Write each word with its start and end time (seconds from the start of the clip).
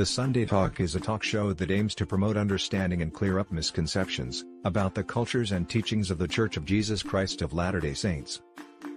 The 0.00 0.06
Sunday 0.06 0.46
Talk 0.46 0.80
is 0.80 0.96
a 0.96 0.98
talk 0.98 1.22
show 1.22 1.52
that 1.52 1.70
aims 1.70 1.94
to 1.96 2.06
promote 2.06 2.38
understanding 2.38 3.02
and 3.02 3.12
clear 3.12 3.38
up 3.38 3.52
misconceptions 3.52 4.46
about 4.64 4.94
the 4.94 5.04
cultures 5.04 5.52
and 5.52 5.68
teachings 5.68 6.10
of 6.10 6.16
The 6.16 6.26
Church 6.26 6.56
of 6.56 6.64
Jesus 6.64 7.02
Christ 7.02 7.42
of 7.42 7.52
Latter-day 7.52 7.92
Saints. 7.92 8.40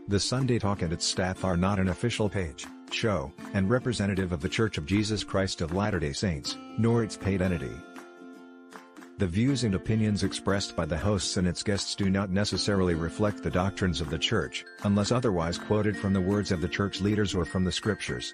The 0.07 0.17
Sunday 0.17 0.59
Talk 0.59 0.81
and 0.81 0.93
its 0.93 1.03
staff 1.03 1.43
are 1.43 1.57
not 1.57 1.77
an 1.77 1.89
official 1.89 2.29
page, 2.29 2.65
show, 2.89 3.33
and 3.53 3.69
representative 3.69 4.31
of 4.31 4.39
The 4.39 4.47
Church 4.47 4.77
of 4.77 4.85
Jesus 4.85 5.25
Christ 5.25 5.59
of 5.59 5.75
Latter-day 5.75 6.13
Saints, 6.13 6.55
nor 6.77 7.03
its 7.03 7.17
paid 7.17 7.41
entity. 7.41 7.75
The 9.17 9.27
views 9.27 9.65
and 9.65 9.75
opinions 9.75 10.23
expressed 10.23 10.73
by 10.73 10.85
the 10.85 10.97
hosts 10.97 11.35
and 11.35 11.45
its 11.45 11.63
guests 11.63 11.95
do 11.95 12.09
not 12.09 12.29
necessarily 12.29 12.95
reflect 12.95 13.43
the 13.43 13.49
doctrines 13.49 13.99
of 13.99 14.09
the 14.09 14.17
Church, 14.17 14.63
unless 14.85 15.11
otherwise 15.11 15.57
quoted 15.57 15.97
from 15.97 16.13
the 16.13 16.21
words 16.21 16.49
of 16.53 16.61
the 16.61 16.69
Church 16.69 17.01
leaders 17.01 17.35
or 17.35 17.43
from 17.43 17.65
the 17.65 17.71
Scriptures. 17.73 18.33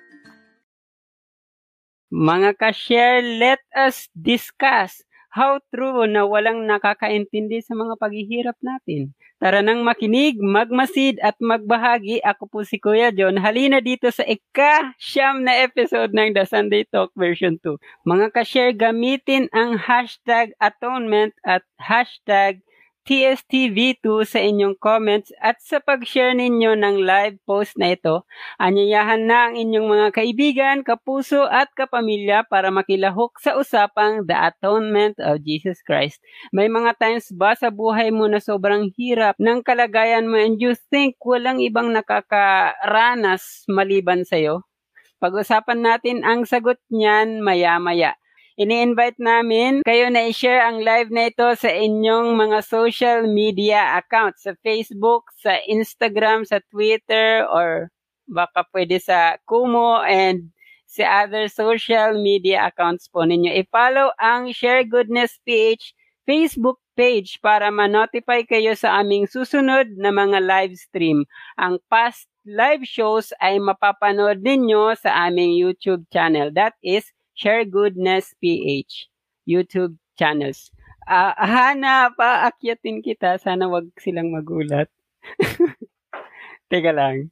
Mga 2.09 2.57
ka-share, 2.57 3.21
let 3.21 3.61
us 3.77 4.09
discuss 4.17 5.05
how 5.29 5.61
true 5.69 6.09
na 6.09 6.25
walang 6.25 6.65
nakakaintindi 6.65 7.61
sa 7.61 7.77
mga 7.77 8.01
paghihirap 8.01 8.57
natin. 8.65 9.13
Tara 9.37 9.61
nang 9.61 9.85
makinig, 9.85 10.41
magmasid 10.41 11.21
at 11.21 11.37
magbahagi. 11.37 12.17
Ako 12.25 12.49
po 12.49 12.65
si 12.65 12.81
Kuya 12.81 13.13
John. 13.13 13.37
Halina 13.37 13.77
dito 13.77 14.09
sa 14.09 14.25
ika-siyam 14.25 15.45
na 15.45 15.61
episode 15.61 16.09
ng 16.17 16.33
The 16.33 16.49
Sunday 16.49 16.83
Talk 16.89 17.13
version 17.13 17.61
2. 17.61 17.77
Mga 18.09 18.27
ka-share, 18.33 18.73
gamitin 18.73 19.45
ang 19.53 19.77
hashtag 19.77 20.57
atonement 20.57 21.37
at 21.45 21.61
hashtag 21.77 22.65
TSTV2 23.09 24.05
sa 24.21 24.37
inyong 24.37 24.77
comments 24.77 25.33
at 25.41 25.57
sa 25.57 25.81
pag-share 25.81 26.37
ninyo 26.37 26.77
ng 26.77 27.01
live 27.01 27.41
post 27.41 27.73
na 27.81 27.97
ito. 27.97 28.21
Anyayahan 28.61 29.25
na 29.25 29.49
ang 29.49 29.57
inyong 29.57 29.89
mga 29.89 30.07
kaibigan, 30.13 30.77
kapuso 30.85 31.49
at 31.49 31.73
kapamilya 31.73 32.45
para 32.45 32.69
makilahok 32.69 33.41
sa 33.41 33.57
usapang 33.57 34.29
The 34.29 34.37
Atonement 34.53 35.17
of 35.17 35.41
Jesus 35.41 35.81
Christ. 35.81 36.21
May 36.53 36.69
mga 36.69 37.01
times 37.01 37.33
ba 37.33 37.57
sa 37.57 37.73
buhay 37.73 38.13
mo 38.13 38.29
na 38.29 38.37
sobrang 38.37 38.93
hirap 38.93 39.41
ng 39.41 39.65
kalagayan 39.65 40.29
mo 40.29 40.37
and 40.37 40.61
you 40.61 40.77
think 40.93 41.17
walang 41.25 41.57
ibang 41.65 41.89
nakakaranas 41.89 43.65
maliban 43.65 44.21
sa'yo? 44.21 44.69
Pag-usapan 45.17 45.81
natin 45.81 46.21
ang 46.21 46.45
sagot 46.45 46.77
niyan 46.93 47.41
maya-maya. 47.41 48.18
Ini-invite 48.59 49.23
namin 49.23 49.87
kayo 49.87 50.11
na 50.11 50.27
i-share 50.27 50.59
ang 50.59 50.83
live 50.83 51.07
na 51.15 51.31
ito 51.31 51.47
sa 51.55 51.71
inyong 51.71 52.35
mga 52.35 52.59
social 52.59 53.23
media 53.23 53.95
accounts 53.95 54.43
sa 54.43 54.51
Facebook, 54.59 55.31
sa 55.39 55.63
Instagram, 55.63 56.43
sa 56.43 56.59
Twitter, 56.67 57.47
or 57.47 57.87
baka 58.27 58.67
pwede 58.75 58.99
sa 58.99 59.39
Kumu 59.47 60.03
and 60.03 60.51
sa 60.83 61.23
other 61.23 61.47
social 61.47 62.19
media 62.19 62.67
accounts 62.67 63.07
po 63.07 63.23
ninyo. 63.23 63.63
I-follow 63.63 64.11
ang 64.19 64.51
Share 64.51 64.83
Goodness 64.83 65.39
PH 65.47 65.95
Facebook 66.27 66.83
page 66.99 67.39
para 67.39 67.71
ma-notify 67.71 68.43
kayo 68.43 68.75
sa 68.75 68.99
aming 68.99 69.23
susunod 69.31 69.87
na 69.95 70.11
mga 70.11 70.43
live 70.43 70.75
stream. 70.75 71.23
Ang 71.55 71.79
past 71.87 72.27
live 72.43 72.83
shows 72.83 73.31
ay 73.39 73.55
mapapanood 73.55 74.43
ninyo 74.43 74.99
sa 74.99 75.31
aming 75.31 75.55
YouTube 75.55 76.03
channel. 76.11 76.51
That 76.51 76.75
is 76.83 77.07
Share 77.39 77.63
Goodness 77.63 78.35
PH 78.43 79.07
YouTube 79.47 79.95
channels. 80.19 80.75
Uh, 81.07 81.31
Hana, 81.39 82.11
paakyatin 82.11 82.99
kita. 82.99 83.39
Sana 83.39 83.71
wag 83.71 83.87
silang 83.95 84.35
magulat. 84.35 84.91
Teka 86.69 86.91
lang. 86.91 87.31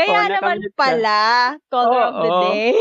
Kaya 0.00 0.18
oh, 0.24 0.28
naman 0.32 0.58
pala, 0.72 1.54
color 1.68 1.92
oh, 1.92 2.08
of 2.08 2.14
the 2.16 2.30
oh. 2.32 2.42
day. 2.48 2.72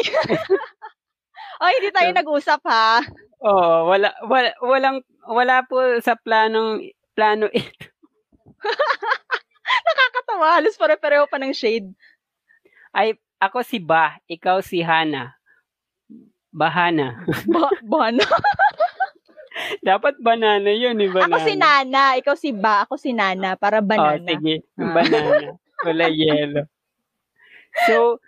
oh, 1.62 1.70
hindi 1.76 1.90
tayo 1.92 2.10
so, 2.10 2.18
nag-usap 2.24 2.62
ha. 2.64 3.04
Oh, 3.44 3.92
wala 3.92 4.16
wala 4.24 4.56
walang 4.64 4.98
wala 5.28 5.68
po 5.68 5.84
sa 6.00 6.16
planong 6.16 6.80
plano 7.12 7.52
ito. 7.52 7.92
Nakakatawa, 9.86 10.64
halos 10.64 10.80
pare-pareho 10.80 11.28
pa 11.28 11.36
ng 11.44 11.52
shade. 11.52 11.92
Ay, 12.96 13.20
ako 13.42 13.68
si 13.68 13.84
Ba, 13.84 14.16
ikaw 14.32 14.64
si 14.64 14.80
Hana. 14.80 15.36
Bahana. 16.54 17.26
ba- 17.50 17.82
bahana? 17.82 18.22
Dapat 19.86 20.22
banana 20.22 20.70
yun, 20.70 20.98
eh, 21.02 21.10
banana. 21.10 21.34
Ako 21.34 21.38
si 21.46 21.54
Nana, 21.58 22.04
ikaw 22.18 22.36
si 22.38 22.50
Ba, 22.54 22.86
ako 22.86 22.96
si 22.98 23.12
Nana, 23.14 23.58
para 23.58 23.82
oh, 23.82 23.86
banana. 23.86 24.22
Oh, 24.22 24.30
sige, 24.30 24.62
ah. 24.78 24.94
banana. 24.94 25.50
Wala 25.84 26.08
yelo. 26.14 26.70
So, 27.90 28.22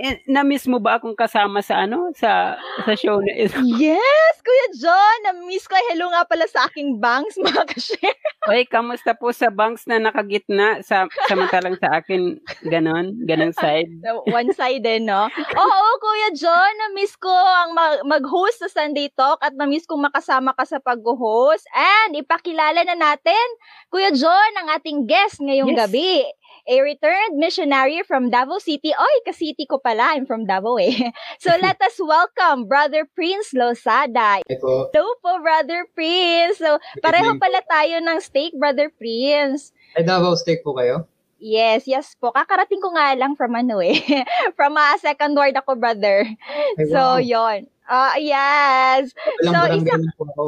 eh, 0.00 0.16
na-miss 0.24 0.64
mo 0.64 0.80
ba 0.80 0.96
akong 0.96 1.12
kasama 1.12 1.60
sa 1.60 1.84
ano 1.84 2.08
sa 2.16 2.56
sa 2.56 2.92
show 2.96 3.20
na 3.20 3.36
ito? 3.36 3.60
Yes, 3.80 4.34
Kuya 4.40 4.68
John, 4.80 5.18
na-miss 5.28 5.68
ko. 5.68 5.76
Hello 5.92 6.08
nga 6.08 6.24
pala 6.24 6.48
sa 6.48 6.66
aking 6.68 6.96
banks, 6.96 7.36
mga 7.44 7.68
ka-share. 7.68 8.18
Oy, 8.48 8.64
kamusta 8.64 9.12
po 9.12 9.28
sa 9.36 9.52
banks 9.52 9.84
na 9.84 10.00
nakagitna 10.00 10.80
sa 10.80 11.04
samantalang 11.28 11.76
sa 11.76 12.00
akin 12.00 12.40
ganon, 12.72 13.12
ganong 13.28 13.52
side? 13.52 13.92
One 14.32 14.50
side 14.56 14.80
din, 14.80 15.04
no? 15.04 15.28
Oo, 15.36 15.82
Kuya 16.00 16.32
John, 16.32 16.72
na-miss 16.88 17.14
ko 17.20 17.30
ang 17.30 17.76
mag-host 18.08 18.64
sa 18.64 18.68
Sunday 18.72 19.12
Talk 19.12 19.44
at 19.44 19.52
na-miss 19.52 19.84
kong 19.84 20.08
makasama 20.08 20.56
ka 20.56 20.64
sa 20.64 20.80
pag-host. 20.80 21.68
And 21.76 22.16
ipakilala 22.16 22.88
na 22.88 22.96
natin, 22.96 23.46
Kuya 23.92 24.16
John, 24.16 24.52
ang 24.56 24.72
ating 24.80 25.04
guest 25.04 25.44
ngayong 25.44 25.76
yes. 25.76 25.80
gabi 25.84 26.24
a 26.68 26.80
returned 26.80 27.38
missionary 27.38 28.02
from 28.06 28.30
Davao 28.30 28.58
City. 28.58 28.92
Oy, 28.92 29.16
ka-city 29.26 29.66
ko 29.66 29.78
pala. 29.78 30.14
I'm 30.14 30.26
from 30.26 30.46
Davao 30.46 30.76
eh. 30.78 31.10
So 31.42 31.50
let 31.58 31.80
us 31.80 31.96
welcome 31.98 32.68
Brother 32.68 33.08
Prince 33.16 33.52
Losada. 33.56 34.44
Hello. 34.46 34.90
Po, 34.92 35.32
Brother 35.40 35.88
Prince. 35.92 36.60
So, 36.60 36.78
pareho 37.00 37.36
pala 37.36 37.60
tayo 37.66 38.00
ng 38.00 38.18
steak, 38.20 38.56
Brother 38.56 38.92
Prince. 38.92 39.72
Ay, 39.96 40.04
Davao 40.04 40.36
steak 40.36 40.62
po 40.62 40.76
kayo? 40.76 41.08
Yes, 41.40 41.88
yes 41.88 42.12
po. 42.20 42.30
Kakarating 42.36 42.84
ko 42.84 42.92
nga 42.92 43.16
lang 43.16 43.32
from 43.32 43.56
ano 43.56 43.80
eh. 43.80 43.96
from 44.58 44.76
uh, 44.76 44.96
second 45.00 45.32
ward 45.32 45.56
ako, 45.56 45.74
brother. 45.80 46.28
Ay, 46.76 46.84
wow. 46.88 46.92
So, 46.92 47.00
yon. 47.24 47.64
Uh, 47.88 48.14
yes. 48.20 49.10
Kabilang 49.16 49.54
so, 49.56 49.60
barangay 49.64 49.96
isa... 49.96 50.14
po 50.14 50.22
ako. 50.28 50.44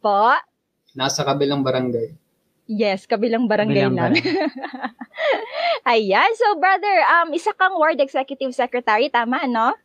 Po? 0.00 0.22
Nasa 0.96 1.20
kabilang 1.26 1.60
barangay. 1.66 2.14
Yes, 2.66 3.06
kabilang 3.06 3.46
barangay 3.46 3.86
kabilang 3.86 3.94
lang. 3.94 4.12
Ayan. 5.90 6.30
So, 6.34 6.58
brother, 6.58 6.96
um, 7.06 7.30
isa 7.30 7.54
kang 7.54 7.78
ward 7.78 8.02
executive 8.02 8.50
secretary, 8.50 9.06
tama, 9.06 9.46
no? 9.46 9.78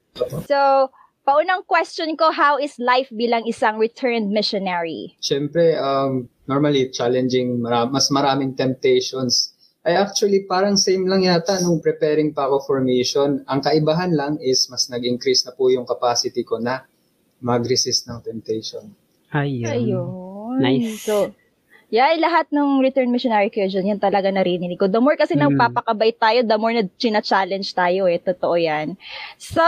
So, 0.49 0.89
paunang 1.21 1.69
question 1.69 2.17
ko, 2.17 2.33
how 2.33 2.57
is 2.57 2.73
life 2.81 3.07
bilang 3.13 3.45
isang 3.45 3.77
returned 3.77 4.33
missionary? 4.33 5.13
Siyempre, 5.21 5.77
um, 5.77 6.25
normally, 6.49 6.89
challenging, 6.89 7.61
mara- 7.61 7.85
mas 7.85 8.09
maraming 8.09 8.57
temptations. 8.57 9.53
Ay 9.81 9.97
actually, 9.97 10.45
parang 10.45 10.77
same 10.77 11.09
lang 11.09 11.25
yata 11.25 11.57
nung 11.65 11.81
preparing 11.81 12.37
pa 12.37 12.45
ako 12.45 12.57
for 12.69 12.77
mission. 12.85 13.41
Ang 13.49 13.65
kaibahan 13.65 14.13
lang 14.13 14.37
is 14.37 14.69
mas 14.69 14.85
nag-increase 14.93 15.41
na 15.49 15.57
po 15.57 15.73
yung 15.73 15.89
capacity 15.89 16.45
ko 16.45 16.61
na 16.61 16.85
mag-resist 17.41 18.05
ng 18.05 18.21
temptation. 18.21 18.93
Ayun. 19.33 19.65
Ayun. 19.65 20.57
Nice. 20.61 21.01
So, 21.01 21.33
Yeah, 21.91 22.15
lahat 22.23 22.47
ng 22.55 22.79
return 22.79 23.11
missionary 23.11 23.51
kayo 23.51 23.67
dyan, 23.67 23.91
yan 23.91 23.99
talaga 23.99 24.31
narinig 24.31 24.79
ko. 24.79 24.87
The 24.87 25.03
more 25.03 25.19
kasi 25.19 25.35
mm. 25.35 25.43
nang 25.43 25.59
papakabait 25.59 26.15
tayo, 26.15 26.39
the 26.39 26.55
more 26.55 26.71
na 26.71 26.87
china-challenge 26.95 27.75
tayo 27.75 28.07
eh. 28.07 28.15
Totoo 28.15 28.55
yan. 28.55 28.95
So, 29.35 29.61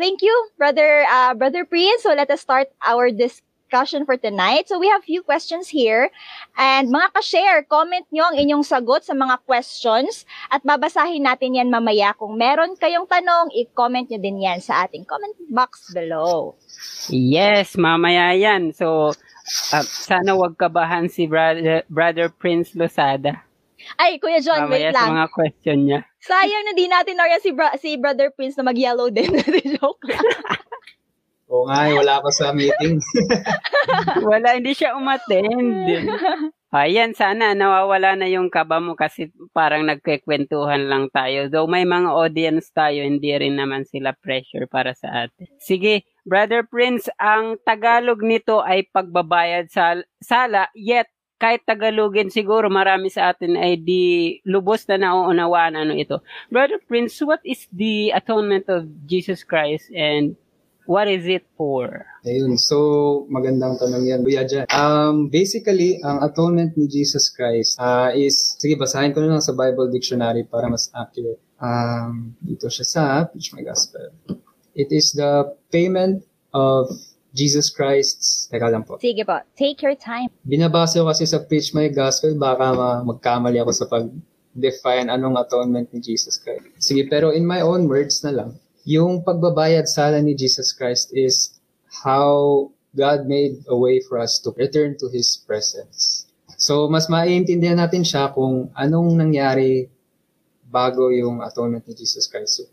thank 0.00 0.24
you, 0.24 0.32
brother, 0.56 1.04
uh, 1.04 1.36
brother 1.36 1.68
Prince. 1.68 2.00
So, 2.00 2.16
let 2.16 2.32
us 2.32 2.40
start 2.40 2.72
our 2.80 3.12
discussion 3.12 4.08
for 4.08 4.16
tonight. 4.16 4.72
So, 4.72 4.80
we 4.80 4.88
have 4.88 5.04
few 5.04 5.20
questions 5.20 5.68
here. 5.68 6.08
And 6.56 6.88
mga 6.88 7.12
ka-share, 7.12 7.68
comment 7.68 8.08
nyo 8.08 8.32
ang 8.32 8.40
inyong 8.40 8.64
sagot 8.64 9.04
sa 9.04 9.12
mga 9.12 9.36
questions 9.44 10.24
at 10.48 10.64
babasahin 10.64 11.28
natin 11.28 11.60
yan 11.60 11.68
mamaya. 11.68 12.16
Kung 12.16 12.40
meron 12.40 12.72
kayong 12.80 13.04
tanong, 13.04 13.52
i-comment 13.52 14.08
nyo 14.08 14.16
din 14.16 14.40
yan 14.40 14.64
sa 14.64 14.88
ating 14.88 15.04
comment 15.04 15.36
box 15.52 15.92
below. 15.92 16.56
Yes, 17.12 17.76
mamaya 17.76 18.32
yan. 18.32 18.72
So, 18.72 19.12
Uh, 19.70 19.86
sana 19.86 20.34
wag 20.34 20.58
kabahan 20.58 21.06
si 21.06 21.30
brother, 21.30 21.86
brother 21.86 22.26
Prince 22.28 22.74
Losada. 22.74 23.46
Ay, 23.94 24.18
Kuya 24.18 24.42
John, 24.42 24.66
Mamaya 24.66 24.90
wait 24.90 24.94
lang. 24.96 25.06
sa 25.06 25.12
mga 25.14 25.28
question 25.30 25.78
niya. 25.86 26.00
Sayang 26.18 26.64
na 26.66 26.72
di 26.74 26.86
natin 26.90 27.14
Nora 27.14 27.38
si, 27.38 27.50
bra- 27.54 27.78
si 27.78 27.94
Brother 27.94 28.34
Prince 28.34 28.58
na 28.58 28.66
mag-yellow 28.66 29.12
din. 29.14 29.30
Joke 29.78 30.02
lang. 30.10 30.26
Oo 31.46 31.70
nga, 31.70 31.86
eh, 31.86 31.94
wala 31.94 32.18
pa 32.18 32.30
sa 32.34 32.50
meeting. 32.50 32.98
wala, 34.30 34.58
hindi 34.58 34.74
siya 34.74 34.98
umattend. 34.98 35.46
Ayan, 36.76 37.14
sana 37.14 37.54
nawawala 37.54 38.18
na 38.18 38.26
yung 38.26 38.50
kaba 38.50 38.82
mo 38.82 38.98
kasi 38.98 39.30
parang 39.54 39.86
nagkikwentuhan 39.86 40.90
lang 40.90 41.06
tayo. 41.14 41.46
Though 41.46 41.70
may 41.70 41.86
mga 41.86 42.10
audience 42.10 42.68
tayo, 42.74 43.00
hindi 43.06 43.30
rin 43.32 43.56
naman 43.56 43.86
sila 43.86 44.12
pressure 44.12 44.66
para 44.66 44.92
sa 44.92 45.24
atin. 45.24 45.46
Sige, 45.62 46.04
Brother 46.26 46.66
Prince, 46.66 47.06
ang 47.22 47.54
Tagalog 47.62 48.18
nito 48.18 48.58
ay 48.58 48.90
pagbabayad 48.90 49.70
sa 49.70 49.94
sala, 50.18 50.66
yet 50.74 51.06
kahit 51.38 51.62
Tagalogin 51.62 52.34
siguro 52.34 52.66
marami 52.66 53.12
sa 53.12 53.30
atin 53.30 53.54
ay 53.54 53.78
di 53.78 54.36
lubos 54.42 54.88
na 54.90 54.98
nauunawaan 54.98 55.78
ano 55.78 55.94
ito. 55.94 56.18
Brother 56.50 56.82
Prince, 56.82 57.22
what 57.22 57.38
is 57.46 57.70
the 57.70 58.10
atonement 58.10 58.66
of 58.66 58.90
Jesus 59.06 59.46
Christ 59.46 59.86
and 59.94 60.34
What 60.86 61.10
is 61.10 61.26
it 61.26 61.42
for? 61.58 62.06
Ayun. 62.22 62.54
So, 62.62 63.26
magandang 63.26 63.82
tanong 63.82 64.06
yan, 64.06 64.22
Kuya 64.22 64.46
Jan. 64.46 64.70
Um, 64.70 65.26
basically, 65.26 65.98
ang 65.98 66.22
atonement 66.22 66.78
ni 66.78 66.86
Jesus 66.86 67.26
Christ 67.26 67.74
uh, 67.82 68.14
is, 68.14 68.54
sige, 68.54 68.78
basahin 68.78 69.10
ko 69.10 69.18
na 69.18 69.34
lang 69.34 69.42
sa 69.42 69.50
Bible 69.50 69.90
Dictionary 69.90 70.46
para 70.46 70.70
mas 70.70 70.86
accurate. 70.94 71.42
Um, 71.58 72.38
dito 72.38 72.70
siya 72.70 72.86
sa 72.86 73.02
Preach 73.26 73.50
My 73.50 73.66
Gospel. 73.66 74.14
It 74.76 74.92
is 74.92 75.16
the 75.16 75.56
payment 75.72 76.20
of 76.52 76.92
Jesus 77.32 77.72
Christ's, 77.72 78.48
teka 78.52 78.68
lang 78.68 78.84
po. 78.84 79.00
Sige 79.00 79.24
po, 79.24 79.40
take 79.56 79.80
your 79.80 79.96
time. 79.96 80.28
Binabasa 80.44 81.00
ko 81.00 81.08
kasi 81.08 81.24
sa 81.24 81.40
Preach 81.40 81.72
My 81.72 81.88
Gospel, 81.88 82.36
baka 82.36 82.76
ma- 82.76 83.00
magkamali 83.04 83.56
ako 83.60 83.72
sa 83.72 83.88
pag-define 83.88 85.08
anong 85.08 85.40
atonement 85.40 85.88
ni 85.92 86.00
Jesus 86.04 86.36
Christ. 86.36 86.68
Sige, 86.76 87.08
pero 87.08 87.32
in 87.32 87.48
my 87.48 87.64
own 87.64 87.88
words 87.88 88.20
na 88.20 88.32
lang, 88.36 88.50
yung 88.84 89.24
pagbabayad 89.24 89.88
sala 89.88 90.20
ni 90.20 90.36
Jesus 90.36 90.72
Christ 90.76 91.12
is 91.16 91.56
how 92.04 92.68
God 92.96 93.28
made 93.28 93.64
a 93.68 93.76
way 93.76 94.00
for 94.04 94.16
us 94.16 94.40
to 94.44 94.52
return 94.56 94.96
to 95.00 95.08
His 95.12 95.40
presence. 95.40 96.28
So, 96.56 96.88
mas 96.88 97.08
maiintindihan 97.12 97.76
natin 97.76 98.00
siya 98.00 98.32
kung 98.32 98.72
anong 98.72 99.12
nangyari 99.12 99.92
bago 100.64 101.12
yung 101.12 101.44
atonement 101.44 101.84
ni 101.84 101.92
Jesus 101.92 102.24
Christ. 102.28 102.64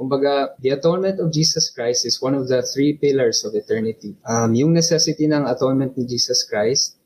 Kumbaga, 0.00 0.56
the 0.64 0.72
atonement 0.72 1.20
of 1.20 1.28
Jesus 1.28 1.68
Christ 1.68 2.08
is 2.08 2.16
one 2.24 2.32
of 2.32 2.48
the 2.48 2.64
three 2.64 2.96
pillars 2.96 3.44
of 3.44 3.52
eternity. 3.52 4.16
Um, 4.24 4.56
yung 4.56 4.72
necessity 4.72 5.28
ng 5.28 5.44
atonement 5.44 5.92
ni 5.92 6.08
Jesus 6.08 6.48
Christ 6.48 6.96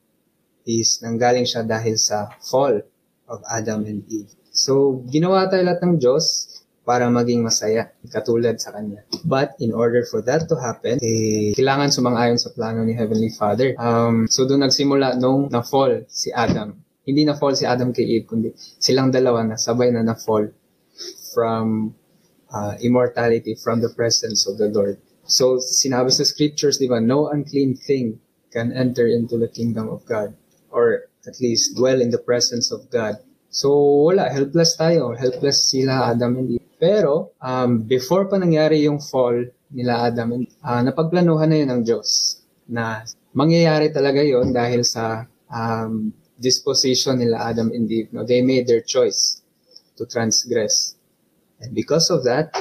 is 0.63 1.03
nanggaling 1.03 1.43
siya 1.43 1.67
dahil 1.67 1.99
sa 1.99 2.31
fall 2.39 2.79
of 3.27 3.43
Adam 3.51 3.83
and 3.83 4.07
Eve. 4.07 4.31
So, 4.55 5.03
ginawa 5.11 5.51
tayo 5.51 5.67
lahat 5.67 5.83
ng 5.83 5.99
Diyos 5.99 6.47
para 6.87 7.11
maging 7.11 7.43
masaya, 7.43 7.91
katulad 8.07 8.63
sa 8.63 8.71
Kanya. 8.71 9.03
But 9.27 9.59
in 9.59 9.75
order 9.75 10.07
for 10.07 10.23
that 10.31 10.47
to 10.47 10.55
happen, 10.55 11.03
eh, 11.03 11.51
kailangan 11.59 11.91
sumang-ayon 11.91 12.39
sa 12.39 12.55
plano 12.55 12.87
ni 12.87 12.95
Heavenly 12.95 13.35
Father. 13.35 13.75
Um, 13.75 14.31
so 14.31 14.47
doon 14.47 14.63
nagsimula 14.63 15.19
nung 15.19 15.51
na-fall 15.51 16.07
si 16.07 16.31
Adam. 16.31 16.79
Hindi 17.03 17.27
na-fall 17.27 17.59
si 17.59 17.67
Adam 17.67 17.91
kay 17.91 18.07
Eve, 18.07 18.31
kundi 18.31 18.55
silang 18.55 19.11
dalawa 19.11 19.43
na 19.43 19.59
sabay 19.59 19.91
na 19.91 20.07
na-fall 20.07 20.55
from 21.35 21.91
uh, 22.55 22.79
immortality, 22.79 23.59
from 23.59 23.83
the 23.83 23.91
presence 23.91 24.47
of 24.47 24.57
the 24.57 24.71
Lord. 24.71 25.03
So 25.27 25.59
sinabi 25.59 26.15
sa 26.15 26.23
scriptures, 26.23 26.79
di 26.79 26.87
ba, 26.87 27.03
no 27.03 27.27
unclean 27.35 27.75
thing 27.75 28.23
can 28.55 28.71
enter 28.71 29.11
into 29.11 29.35
the 29.35 29.51
kingdom 29.51 29.91
of 29.91 30.07
God 30.07 30.39
or 30.71 31.11
at 31.27 31.41
least 31.43 31.75
dwell 31.75 31.99
in 31.99 32.15
the 32.15 32.23
presence 32.23 32.71
of 32.71 32.87
God. 32.91 33.19
So 33.51 33.71
wala, 34.07 34.31
helpless 34.31 34.79
tayo. 34.79 35.17
Helpless 35.19 35.71
sila 35.71 36.15
Adam 36.15 36.39
and 36.39 36.59
Eve. 36.59 36.69
Pero, 36.79 37.33
um, 37.41 37.87
before 37.87 38.27
pa 38.29 38.37
nangyari 38.37 38.85
yung 38.85 39.01
fall 39.01 39.47
nila 39.73 40.11
Adam, 40.11 40.45
uh, 40.63 40.83
napagplanuhan 40.85 41.49
na 41.49 41.57
yun 41.59 41.71
ng 41.71 41.83
Diyos 41.87 42.43
na 42.69 43.07
mangyayari 43.33 43.95
talaga 43.95 44.21
yon 44.21 44.53
dahil 44.53 44.85
sa 44.85 45.25
um, 45.49 46.13
disposition 46.37 47.17
nila 47.17 47.47
Adam 47.51 47.71
and 47.73 47.89
Eve. 47.89 48.11
No? 48.13 48.27
They 48.27 48.43
made 48.43 48.67
their 48.67 48.83
choice 48.83 49.41
to 49.97 50.05
transgress. 50.05 50.99
And 51.65 51.73
because 51.75 52.13
of 52.13 52.25
that, 52.29 52.53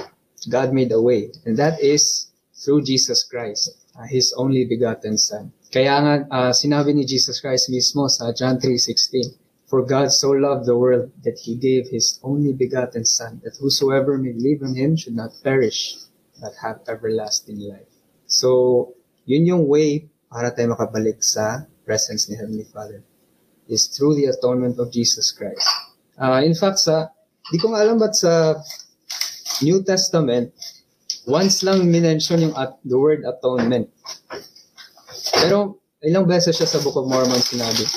God 0.49 0.71
made 0.71 0.91
a 0.91 1.01
way. 1.01 1.35
And 1.45 1.59
that 1.59 1.83
is 1.83 2.31
through 2.55 2.83
Jesus 2.87 3.23
Christ, 3.27 3.75
uh, 3.99 4.07
His 4.07 4.31
only 4.39 4.63
begotten 4.63 5.19
Son. 5.19 5.51
Kaya 5.73 5.95
nga, 5.99 6.15
uh, 6.29 6.51
sinabi 6.53 6.93
ni 6.93 7.03
Jesus 7.03 7.41
Christ 7.41 7.67
mismo 7.73 8.05
sa 8.05 8.31
John 8.31 8.61
3.16, 8.61 9.35
For 9.65 9.81
God 9.81 10.13
so 10.13 10.29
loved 10.37 10.69
the 10.69 10.77
world 10.77 11.09
that 11.25 11.41
he 11.41 11.57
gave 11.57 11.89
his 11.89 12.21
only 12.21 12.53
begotten 12.53 13.09
Son, 13.09 13.41
that 13.41 13.57
whosoever 13.57 14.21
may 14.21 14.37
believe 14.37 14.61
in 14.61 14.77
him 14.77 14.93
should 14.93 15.17
not 15.17 15.33
perish, 15.41 15.97
but 16.37 16.53
have 16.61 16.85
everlasting 16.85 17.57
life. 17.57 17.89
So, 18.29 18.93
yun 19.25 19.49
yung 19.49 19.65
way 19.65 20.13
para 20.29 20.53
tayo 20.53 20.77
makabalik 20.77 21.25
sa 21.25 21.65
presence 21.89 22.29
ni 22.29 22.37
Heavenly 22.37 22.69
Father 22.69 23.01
is 23.65 23.89
through 23.89 24.13
the 24.13 24.29
atonement 24.29 24.77
of 24.77 24.93
Jesus 24.93 25.33
Christ. 25.33 25.65
Uh, 26.21 26.45
in 26.45 26.53
fact, 26.53 26.77
sa, 26.77 27.09
di 27.49 27.57
ko 27.57 27.73
alam 27.73 27.97
ba't 27.97 28.13
sa 28.13 28.61
New 29.63 29.79
Testament, 29.81 30.51
once 31.23 31.63
lang 31.63 31.87
minention 31.87 32.43
yung 32.43 32.55
at, 32.59 32.75
the 32.83 32.99
word 32.99 33.23
atonement. 33.23 33.87
Pero 35.39 35.79
ilang 36.03 36.27
beses 36.27 36.59
siya 36.59 36.67
sa 36.67 36.83
Book 36.83 36.99
of 36.99 37.07
Mormon 37.07 37.39
sinabi. 37.39 37.87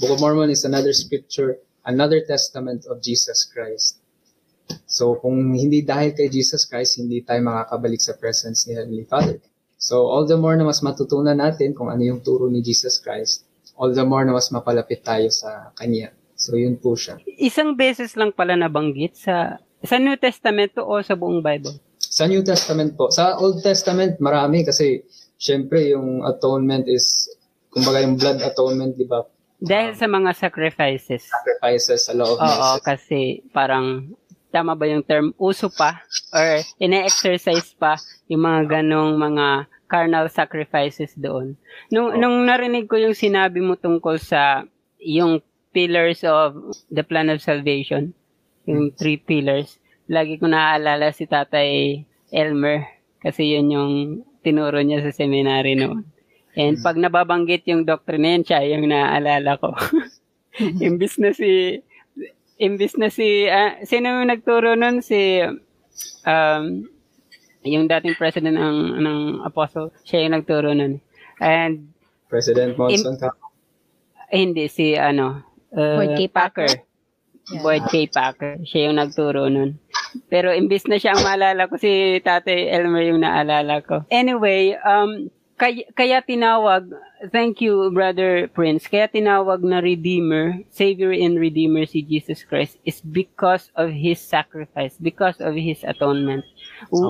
Book 0.00 0.16
of 0.16 0.20
Mormon 0.24 0.48
is 0.48 0.64
another 0.64 0.96
scripture, 0.96 1.60
another 1.84 2.24
testament 2.24 2.88
of 2.88 3.04
Jesus 3.04 3.44
Christ. 3.44 4.00
So 4.88 5.20
kung 5.20 5.52
hindi 5.52 5.84
dahil 5.84 6.16
kay 6.16 6.32
Jesus 6.32 6.64
Christ, 6.64 6.96
hindi 6.96 7.20
tayo 7.20 7.44
makakabalik 7.44 8.00
sa 8.00 8.16
presence 8.16 8.64
ni 8.64 8.72
Heavenly 8.72 9.04
Father. 9.04 9.36
So 9.76 10.08
all 10.08 10.24
the 10.24 10.40
more 10.40 10.56
na 10.56 10.64
mas 10.64 10.80
matutunan 10.80 11.36
natin 11.36 11.76
kung 11.76 11.92
ano 11.92 12.00
yung 12.00 12.24
turo 12.24 12.48
ni 12.48 12.64
Jesus 12.64 12.96
Christ, 12.96 13.44
all 13.76 13.92
the 13.92 14.06
more 14.06 14.24
na 14.24 14.32
mas 14.32 14.48
mapalapit 14.48 15.04
tayo 15.04 15.28
sa 15.28 15.68
Kanya. 15.76 16.16
So 16.44 16.60
yun 16.60 16.76
po 16.76 16.92
siya. 16.92 17.16
Isang 17.40 17.72
beses 17.72 18.12
lang 18.20 18.36
pala 18.36 18.52
nabanggit 18.52 19.16
sa 19.16 19.56
sa 19.80 19.96
New 19.96 20.16
Testament 20.16 20.76
o 20.76 21.00
sa 21.00 21.16
buong 21.16 21.40
Bible? 21.40 21.72
Sa 21.96 22.28
New 22.28 22.44
Testament 22.44 22.96
po. 22.96 23.08
Sa 23.08 23.36
Old 23.36 23.64
Testament, 23.64 24.20
marami 24.20 24.64
kasi 24.64 25.00
syempre 25.36 25.92
yung 25.92 26.24
atonement 26.24 26.84
is, 26.88 27.28
kumbaga 27.68 28.00
yung 28.00 28.16
blood 28.16 28.40
atonement, 28.40 28.96
di 28.96 29.04
ba? 29.04 29.24
Dahil 29.60 29.96
sa 29.96 30.04
mga 30.04 30.32
sacrifices. 30.36 31.28
Sacrifices 31.28 32.08
sa 32.08 32.12
law 32.12 32.32
of 32.32 32.40
Oo, 32.40 32.80
kasi 32.80 33.40
parang 33.52 34.12
tama 34.48 34.72
ba 34.72 34.86
yung 34.86 35.02
term 35.02 35.34
uso 35.36 35.66
pa 35.68 36.00
or 36.30 36.62
ine-exercise 36.78 37.74
pa 37.74 37.98
yung 38.30 38.44
mga 38.44 38.80
ganong 38.80 39.18
mga 39.18 39.66
carnal 39.84 40.30
sacrifices 40.30 41.12
doon. 41.18 41.58
Nung, 41.90 42.14
Oh. 42.14 42.16
nung 42.16 42.36
narinig 42.46 42.86
ko 42.86 42.96
yung 42.96 43.16
sinabi 43.16 43.60
mo 43.60 43.76
tungkol 43.76 44.16
sa 44.16 44.64
yung 44.96 45.42
pillars 45.74 46.22
of 46.22 46.54
the 46.94 47.02
plan 47.02 47.26
of 47.28 47.42
salvation, 47.42 48.14
yung 48.64 48.94
three 48.94 49.18
pillars, 49.18 49.82
lagi 50.06 50.38
ko 50.38 50.46
naaalala 50.46 51.10
si 51.10 51.26
Tatay 51.26 52.00
Elmer 52.30 52.86
kasi 53.18 53.56
yun 53.56 53.72
yung 53.72 53.92
tinuro 54.44 54.78
niya 54.84 55.00
sa 55.00 55.10
seminary 55.10 55.74
noon. 55.74 56.04
And 56.54 56.78
pag 56.78 56.94
nababanggit 56.94 57.66
yung 57.66 57.82
doctrine 57.82 58.22
yan, 58.22 58.42
siya 58.46 58.62
yung 58.62 58.86
naaalala 58.86 59.58
ko. 59.58 59.74
imbis 60.86 61.18
na 61.18 61.34
si, 61.34 61.82
imbis 62.62 62.94
na 62.94 63.10
si, 63.10 63.50
ah, 63.50 63.80
sino 63.82 64.22
yung 64.22 64.30
nagturo 64.30 64.78
nun? 64.78 65.02
Si, 65.02 65.42
um, 66.22 66.86
yung 67.64 67.88
dating 67.90 68.14
president 68.14 68.54
ng, 68.54 69.02
ng 69.02 69.18
apostle, 69.42 69.90
siya 70.06 70.28
yung 70.28 70.36
nagturo 70.38 70.70
nun. 70.76 71.02
And, 71.42 71.90
President 72.30 72.78
Monson 72.78 73.18
Im- 73.18 73.42
eh, 74.30 74.38
hindi, 74.38 74.70
si, 74.70 74.94
ano, 74.94 75.42
uh, 75.76 75.98
Boyd 75.98 76.16
K. 76.16 76.20
Packer. 76.30 76.70
Yeah. 77.50 77.62
Boyd 77.62 77.84
K. 77.90 78.06
Packer. 78.08 78.62
Siya 78.64 78.88
yung 78.88 78.96
nagturo 78.96 79.52
nun. 79.52 79.76
Pero 80.30 80.54
imbis 80.54 80.86
na 80.86 80.96
siya 80.96 81.18
ang 81.18 81.26
maalala 81.26 81.66
ko, 81.66 81.76
si 81.76 82.22
Tate 82.22 82.70
Elmer 82.70 83.04
yung 83.10 83.20
naalala 83.20 83.82
ko. 83.82 84.06
Anyway, 84.08 84.78
um, 84.86 85.28
kaya, 85.54 85.86
kaya 85.94 86.18
tinawag, 86.22 86.90
thank 87.30 87.62
you, 87.62 87.90
Brother 87.94 88.50
Prince, 88.50 88.90
kaya 88.90 89.06
tinawag 89.06 89.62
na 89.62 89.78
Redeemer, 89.78 90.62
Savior 90.70 91.14
and 91.14 91.38
Redeemer 91.38 91.86
si 91.86 92.02
Jesus 92.02 92.42
Christ 92.42 92.78
is 92.82 93.02
because 93.02 93.70
of 93.78 93.90
His 93.94 94.18
sacrifice, 94.18 94.98
because 94.98 95.38
of 95.38 95.54
His 95.54 95.82
atonement. 95.86 96.42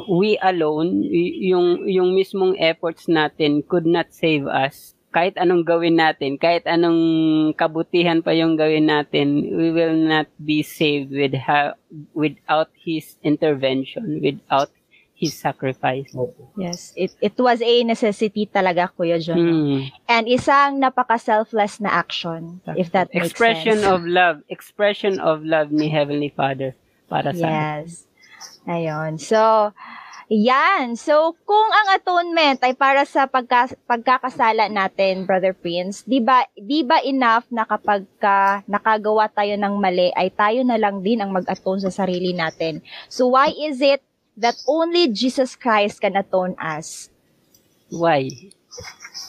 We 0.09 0.37
alone, 0.45 1.05
yung, 1.41 1.89
yung 1.89 2.13
mismong 2.13 2.61
efforts 2.61 3.09
natin 3.09 3.65
could 3.65 3.89
not 3.89 4.13
save 4.13 4.45
us. 4.45 4.93
Kahit 5.15 5.39
anong 5.39 5.63
gawin 5.63 5.95
natin, 6.03 6.35
kahit 6.43 6.67
anong 6.67 7.55
kabutihan 7.55 8.19
pa 8.19 8.35
yung 8.35 8.59
gawin 8.59 8.91
natin, 8.91 9.47
we 9.55 9.71
will 9.71 9.95
not 9.95 10.27
be 10.43 10.67
saved 10.67 11.15
with 11.15 11.39
ha- 11.39 11.79
without 12.19 12.75
His 12.75 13.15
intervention, 13.23 14.19
without 14.19 14.75
His 15.15 15.39
sacrifice. 15.39 16.11
Yes, 16.59 16.91
it 16.99 17.15
it 17.23 17.39
was 17.39 17.63
a 17.63 17.87
necessity 17.87 18.51
talaga, 18.51 18.91
Kuya 18.91 19.23
John. 19.23 19.39
Mm. 19.39 19.81
And 20.11 20.27
isang 20.27 20.83
napaka-selfless 20.83 21.79
na 21.79 21.95
action, 21.95 22.59
if 22.75 22.91
that 22.91 23.15
makes 23.15 23.31
expression 23.31 23.87
sense. 23.87 23.95
of 23.95 24.03
love, 24.03 24.43
expression 24.51 25.23
of 25.23 25.47
love 25.47 25.71
ni 25.71 25.87
Heavenly 25.87 26.35
Father 26.35 26.75
para 27.07 27.31
sa. 27.31 27.47
Yes. 27.47 28.11
Ayun. 28.67 29.23
So, 29.23 29.71
yan. 30.33 30.97
So, 30.97 31.37
kung 31.45 31.69
ang 31.69 31.97
atonement 31.97 32.61
ay 32.65 32.73
para 32.73 33.05
sa 33.05 33.29
pagka, 33.29 33.73
pagkakasala 33.85 34.73
natin, 34.73 35.29
Brother 35.29 35.53
Prince, 35.53 36.05
di 36.05 36.21
ba, 36.21 36.45
di 36.57 36.81
ba 36.85 37.01
enough 37.05 37.45
na 37.53 37.69
kapag 37.69 38.09
ka 38.17 38.65
nakagawa 38.65 39.29
tayo 39.29 39.55
ng 39.57 39.75
mali, 39.77 40.09
ay 40.17 40.33
tayo 40.33 40.65
na 40.65 40.81
lang 40.81 41.05
din 41.05 41.21
ang 41.21 41.33
mag-atone 41.33 41.85
sa 41.85 41.93
sarili 41.93 42.33
natin? 42.33 42.81
So, 43.13 43.33
why 43.33 43.53
is 43.53 43.85
it 43.85 44.01
that 44.37 44.59
only 44.67 45.11
Jesus 45.11 45.55
Christ 45.55 46.01
can 46.03 46.19
atone 46.19 46.59
us? 46.59 47.11
Why? 47.91 48.31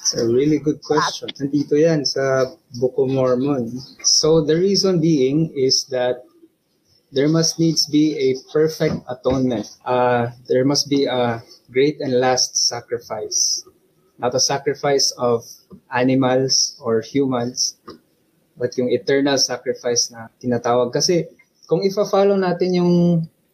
It's 0.05 0.17
a 0.17 0.25
really 0.25 0.57
good 0.57 0.81
question. 0.81 1.29
Nandito 1.37 1.77
yan 1.77 2.05
sa 2.05 2.53
Book 2.77 2.93
of 2.97 3.09
Mormon. 3.09 3.73
So 4.05 4.41
the 4.41 4.57
reason 4.57 5.01
being 5.01 5.49
is 5.57 5.85
that 5.89 6.25
there 7.11 7.29
must 7.29 7.59
needs 7.59 7.85
be 7.85 8.15
a 8.17 8.29
perfect 8.51 8.95
atonement. 9.09 9.67
Uh, 9.85 10.31
there 10.47 10.65
must 10.65 10.89
be 10.89 11.05
a 11.05 11.41
great 11.71 12.01
and 12.01 12.19
last 12.19 12.57
sacrifice. 12.57 13.65
Not 14.17 14.33
a 14.33 14.39
sacrifice 14.39 15.11
of 15.19 15.43
animals 15.91 16.79
or 16.79 17.01
humans, 17.01 17.75
but 18.55 18.71
yung 18.77 18.89
eternal 18.89 19.37
sacrifice 19.37 20.07
na 20.11 20.31
tinatawag. 20.39 20.95
Kasi 20.95 21.27
kung 21.67 21.83
ifa-follow 21.83 22.39
natin 22.39 22.79
yung 22.79 22.93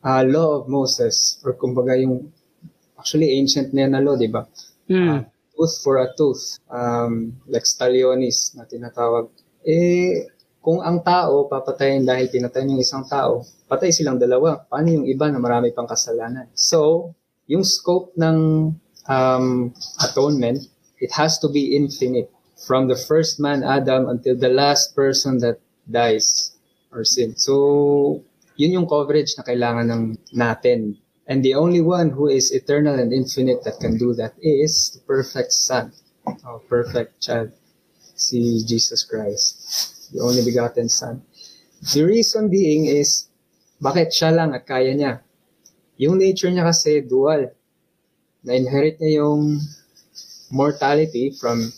uh, 0.05 0.23
law 0.25 0.61
of 0.61 0.69
Moses, 0.69 1.41
or 1.41 1.57
kumbaga 1.57 1.97
yung 1.97 2.29
actually 2.99 3.33
ancient 3.41 3.73
na 3.73 3.89
yan 3.89 3.91
na 3.97 4.01
law, 4.05 4.13
di 4.13 4.29
ba? 4.29 4.45
Mm. 4.85 5.09
Uh, 5.09 5.21
tooth 5.57 5.75
for 5.81 5.97
a 6.01 6.07
tooth, 6.13 6.61
um, 6.69 7.33
lex 7.49 7.73
talionis 7.73 8.53
na 8.53 8.65
tinatawag. 8.69 9.29
Eh, 9.65 10.29
kung 10.61 10.79
ang 10.85 11.01
tao 11.01 11.49
papatayin 11.49 12.05
dahil 12.05 12.29
pinatay 12.29 12.69
yung 12.69 12.77
isang 12.77 13.01
tao, 13.09 13.41
patay 13.65 13.89
silang 13.89 14.21
dalawa. 14.21 14.61
Paano 14.69 14.93
yung 14.93 15.05
iba 15.09 15.25
na 15.33 15.41
marami 15.41 15.73
pang 15.73 15.89
kasalanan? 15.89 16.53
So, 16.53 17.11
yung 17.49 17.65
scope 17.65 18.13
ng 18.13 18.69
um, 19.09 19.45
atonement, 20.05 20.61
it 21.01 21.09
has 21.17 21.41
to 21.41 21.49
be 21.49 21.73
infinite. 21.73 22.29
From 22.61 22.85
the 22.85 22.95
first 22.95 23.41
man, 23.41 23.65
Adam, 23.65 24.05
until 24.05 24.37
the 24.37 24.53
last 24.53 24.93
person 24.93 25.41
that 25.41 25.57
dies 25.89 26.53
or 26.93 27.01
sin. 27.01 27.33
So, 27.33 28.21
yun 28.53 28.77
yung 28.77 28.85
coverage 28.85 29.33
na 29.33 29.41
kailangan 29.41 29.89
ng 29.89 30.03
natin. 30.37 31.01
And 31.25 31.41
the 31.41 31.57
only 31.57 31.81
one 31.81 32.13
who 32.13 32.29
is 32.29 32.53
eternal 32.53 33.01
and 33.01 33.09
infinite 33.09 33.65
that 33.65 33.81
can 33.81 33.97
do 33.97 34.13
that 34.13 34.37
is 34.37 34.93
the 34.93 35.01
perfect 35.09 35.57
Son, 35.57 35.89
or 36.45 36.61
perfect 36.69 37.17
child, 37.17 37.49
si 38.13 38.61
Jesus 38.61 39.01
Christ 39.01 39.97
the 40.11 40.19
only 40.19 40.43
begotten 40.43 40.87
Son. 40.87 41.23
The 41.93 42.05
reason 42.05 42.51
being 42.51 42.85
is, 42.85 43.27
bakit 43.81 44.13
siya 44.13 44.35
lang 44.35 44.53
at 44.53 44.67
kaya 44.69 44.93
niya? 44.93 45.25
Yung 45.97 46.21
nature 46.21 46.53
niya 46.53 46.69
kasi 46.69 47.01
dual. 47.01 47.49
Na-inherit 48.45 49.01
niya 49.01 49.25
yung 49.25 49.57
mortality 50.53 51.33
from 51.33 51.71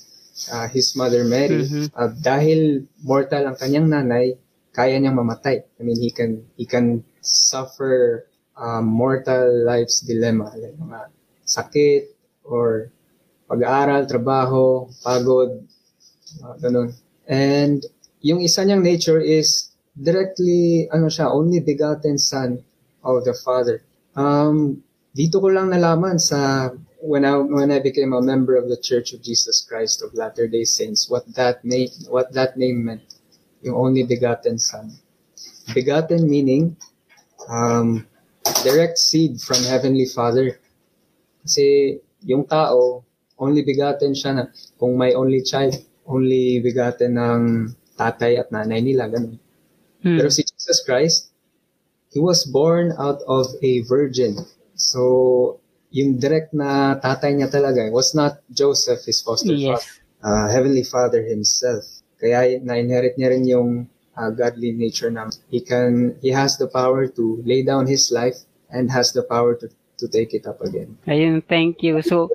uh, 0.51 0.67
his 0.67 0.95
mother 0.97 1.23
Mary. 1.23 1.63
Mhm. 1.63 1.93
Uh, 1.95 2.11
dahil 2.19 2.83
mortal 3.05 3.47
ang 3.47 3.55
kanyang 3.55 3.87
nanay, 3.87 4.35
kaya 4.73 4.97
niyang 4.97 5.15
mamatay. 5.21 5.63
I 5.79 5.81
mean, 5.85 6.01
he 6.01 6.09
can 6.09 6.43
he 6.57 6.65
can 6.65 7.05
suffer 7.21 8.25
um, 8.57 8.89
mortal 8.89 9.45
life's 9.63 10.01
dilemma, 10.01 10.49
like 10.57 10.75
mga 10.75 10.99
sakit 11.45 12.03
or 12.43 12.89
pag-aaral, 13.45 14.09
trabaho, 14.09 14.89
pagod, 15.05 15.61
uh, 16.41 16.55
ganun. 16.57 16.91
And 17.29 17.85
yung 18.23 18.39
isa 18.39 18.63
niyang 18.63 18.81
nature 18.81 19.19
is 19.19 19.75
directly, 19.93 20.87
ano 20.89 21.11
siya, 21.11 21.29
only 21.29 21.59
begotten 21.59 22.17
son 22.17 22.63
of 23.03 23.27
the 23.27 23.35
Father. 23.35 23.83
Um, 24.15 24.81
dito 25.13 25.43
ko 25.43 25.51
lang 25.51 25.69
nalaman 25.69 26.17
sa 26.17 26.71
when 27.03 27.27
I 27.27 27.35
when 27.35 27.69
I 27.69 27.83
became 27.83 28.15
a 28.15 28.23
member 28.23 28.55
of 28.55 28.71
the 28.71 28.79
Church 28.79 29.11
of 29.11 29.21
Jesus 29.21 29.61
Christ 29.61 30.01
of 30.01 30.15
Latter-day 30.15 30.63
Saints 30.63 31.11
what 31.11 31.27
that 31.35 31.61
name 31.67 31.91
what 32.07 32.31
that 32.33 32.55
name 32.55 32.87
meant. 32.87 33.19
Yung 33.61 33.75
only 33.75 34.07
begotten 34.07 34.57
son. 34.57 34.95
Begotten 35.75 36.25
meaning 36.25 36.79
um, 37.51 38.07
direct 38.63 38.97
seed 38.97 39.43
from 39.43 39.61
heavenly 39.67 40.07
Father. 40.07 40.57
Kasi 41.43 41.99
yung 42.23 42.47
tao 42.47 43.03
only 43.35 43.67
begotten 43.67 44.15
siya 44.15 44.31
na. 44.33 44.43
Kung 44.79 44.95
may 44.95 45.11
only 45.11 45.43
child 45.43 45.75
only 46.07 46.63
begotten 46.63 47.19
ng 47.19 47.43
tatay 47.95 48.37
at 48.41 48.49
nanay 48.51 48.81
nila 48.81 49.07
ganun 49.07 49.37
Mm. 50.03 50.19
pero 50.19 50.27
si 50.27 50.43
Jesus 50.43 50.83
Christ, 50.83 51.31
He 52.13 52.21
was 52.21 52.45
born 52.45 52.93
out 53.01 53.25
of 53.25 53.49
a 53.65 53.81
virgin. 53.89 54.37
So, 54.77 55.57
yung 55.89 56.21
direct 56.21 56.53
na 56.53 56.93
tatay 57.01 57.33
niya 57.33 57.49
talaga 57.49 57.89
was 57.89 58.13
not 58.13 58.37
Joseph, 58.53 59.01
his 59.01 59.17
foster 59.17 59.57
Yes. 59.57 59.65
father, 59.65 59.89
uh, 60.21 60.45
Heavenly 60.53 60.85
Father 60.85 61.25
himself. 61.25 61.89
Kaya 62.21 62.61
na-inherit 62.61 63.17
niya 63.17 63.33
rin 63.33 63.43
yung 63.49 63.69
uh, 64.13 64.29
godly 64.29 64.77
nature 64.77 65.09
na 65.09 65.25
he 65.49 65.57
can, 65.57 66.13
he 66.21 66.29
has 66.29 66.61
the 66.61 66.69
power 66.69 67.09
to 67.09 67.41
lay 67.49 67.65
down 67.65 67.89
his 67.89 68.13
life 68.13 68.45
and 68.69 68.93
has 68.93 69.09
the 69.09 69.25
power 69.25 69.57
to, 69.57 69.65
to 69.97 70.05
take 70.05 70.37
it 70.37 70.45
up 70.45 70.61
again. 70.61 70.93
Ayun, 71.09 71.41
thank 71.49 71.81
you. 71.81 72.05
So, 72.05 72.29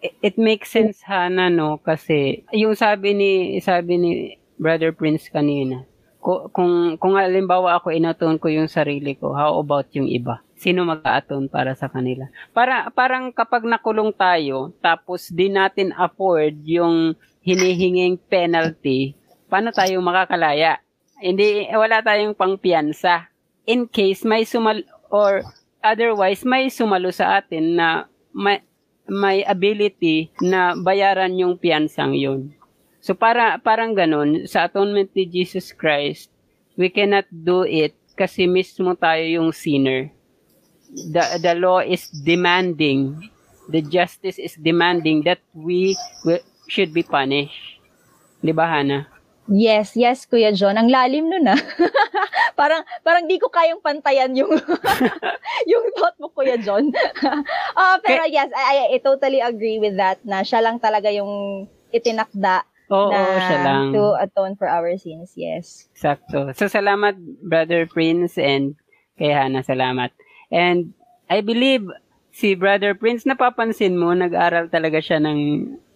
it, 0.00 0.16
it 0.22 0.34
makes 0.40 0.72
sense 0.72 1.02
Hana 1.04 1.50
no 1.50 1.82
kasi 1.84 2.44
yung 2.54 2.72
sabi 2.78 3.12
ni 3.12 3.32
sabi 3.60 3.98
ni 3.98 4.37
Brother 4.58 4.90
Prince 4.90 5.30
kanina. 5.30 5.86
Kung 6.18 6.50
kung, 6.50 6.98
kung 6.98 7.14
halimbawa 7.14 7.78
ako 7.78 7.94
inatone 7.94 8.42
ko 8.42 8.50
yung 8.50 8.66
sarili 8.66 9.14
ko, 9.14 9.32
how 9.32 9.54
about 9.62 9.86
yung 9.94 10.10
iba? 10.10 10.42
Sino 10.58 10.82
mag-aatone 10.82 11.46
para 11.46 11.78
sa 11.78 11.86
kanila? 11.86 12.26
Para 12.50 12.90
parang 12.90 13.30
kapag 13.30 13.62
nakulong 13.62 14.10
tayo 14.10 14.74
tapos 14.82 15.30
di 15.30 15.46
natin 15.46 15.94
afford 15.94 16.58
yung 16.66 17.14
hinihinging 17.46 18.18
penalty, 18.26 19.14
paano 19.46 19.70
tayo 19.70 20.02
makakalaya? 20.02 20.82
Hindi 21.22 21.70
wala 21.70 22.02
tayong 22.02 22.34
pangpiyansa. 22.34 23.30
In 23.70 23.86
case 23.86 24.26
may 24.26 24.42
sumal 24.42 24.82
or 25.14 25.46
otherwise 25.78 26.42
may 26.42 26.66
sumalo 26.66 27.14
sa 27.14 27.38
atin 27.38 27.78
na 27.78 28.10
may, 28.34 28.66
may 29.06 29.46
ability 29.46 30.34
na 30.42 30.74
bayaran 30.74 31.38
yung 31.38 31.54
piyansang 31.54 32.18
yun. 32.18 32.57
So 33.08 33.16
para 33.16 33.56
parang 33.56 33.96
ganun 33.96 34.44
sa 34.44 34.68
atonement 34.68 35.08
ni 35.16 35.24
Jesus 35.24 35.72
Christ, 35.72 36.28
we 36.76 36.92
cannot 36.92 37.24
do 37.32 37.64
it 37.64 37.96
kasi 38.20 38.44
mismo 38.44 38.92
tayo 38.92 39.24
yung 39.24 39.48
sinner. 39.48 40.12
The 40.92 41.40
the 41.40 41.56
law 41.56 41.80
is 41.80 42.12
demanding, 42.12 43.16
the 43.72 43.80
justice 43.80 44.36
is 44.36 44.60
demanding 44.60 45.24
that 45.24 45.40
we 45.56 45.96
wi- 46.20 46.44
should 46.68 46.92
be 46.92 47.00
punished. 47.00 47.80
'Di 48.44 48.52
ba, 48.52 48.68
Hana? 48.68 49.08
Yes, 49.48 49.96
yes, 49.96 50.28
Kuya 50.28 50.52
John. 50.52 50.76
Ang 50.76 50.92
lalim 50.92 51.32
nun 51.32 51.48
ah. 51.48 51.56
parang, 52.60 52.84
parang 53.00 53.24
di 53.24 53.40
ko 53.40 53.48
kayang 53.48 53.80
pantayan 53.80 54.36
yung, 54.36 54.52
yung 55.72 55.84
thought 55.96 56.12
mo, 56.20 56.28
Kuya 56.28 56.60
John. 56.60 56.92
Ah, 57.80 57.96
pero 58.04 58.28
yes, 58.28 58.52
I, 58.52 58.92
I 58.92 59.00
totally 59.00 59.40
agree 59.40 59.80
with 59.80 59.96
that 59.96 60.20
na 60.28 60.44
siya 60.44 60.60
lang 60.60 60.76
talaga 60.76 61.08
yung 61.08 61.64
itinakda 61.88 62.67
Oo, 62.88 63.12
na 63.12 63.40
siya 63.44 63.58
lang. 63.64 63.84
to 63.92 64.16
atone 64.16 64.56
for 64.56 64.68
our 64.68 64.96
sins. 64.96 65.36
Yes. 65.36 65.88
Sakto. 65.92 66.52
So, 66.56 66.72
salamat, 66.72 67.20
Brother 67.44 67.84
Prince, 67.84 68.40
and 68.40 68.76
kay 69.20 69.32
Hana, 69.32 69.60
salamat. 69.60 70.14
And 70.48 70.96
I 71.28 71.44
believe 71.44 71.84
si 72.32 72.56
Brother 72.56 72.96
Prince, 72.96 73.28
napapansin 73.28 73.98
mo, 73.98 74.14
nag-aral 74.16 74.72
talaga 74.72 75.02
siya 75.02 75.20
ng, 75.20 75.40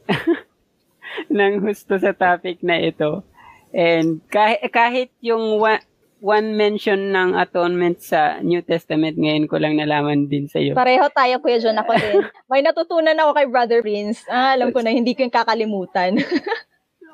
ng 1.39 1.53
husto 1.65 1.97
sa 1.97 2.13
topic 2.13 2.61
na 2.61 2.77
ito. 2.83 3.25
And 3.73 4.21
kahit, 4.29 4.61
kahit 4.69 5.11
yung 5.25 5.57
one, 5.63 5.81
one 6.23 6.55
mention 6.55 7.11
ng 7.11 7.35
atonement 7.35 7.99
sa 7.99 8.39
New 8.45 8.63
Testament, 8.63 9.19
ngayon 9.19 9.51
ko 9.51 9.59
lang 9.59 9.75
nalaman 9.75 10.31
din 10.31 10.47
sa 10.47 10.63
iyo. 10.63 10.79
Pareho 10.79 11.03
tayo, 11.11 11.43
Kuya 11.43 11.59
John. 11.59 11.83
Ako 11.83 11.93
din. 11.99 12.23
May 12.53 12.63
natutunan 12.63 13.19
ako 13.19 13.31
kay 13.35 13.47
Brother 13.51 13.81
Prince. 13.83 14.23
Ah, 14.31 14.55
alam 14.55 14.71
ko 14.71 14.79
na, 14.85 14.95
hindi 14.95 15.19
ko 15.19 15.27
yung 15.27 15.35
kakalimutan. 15.35 16.19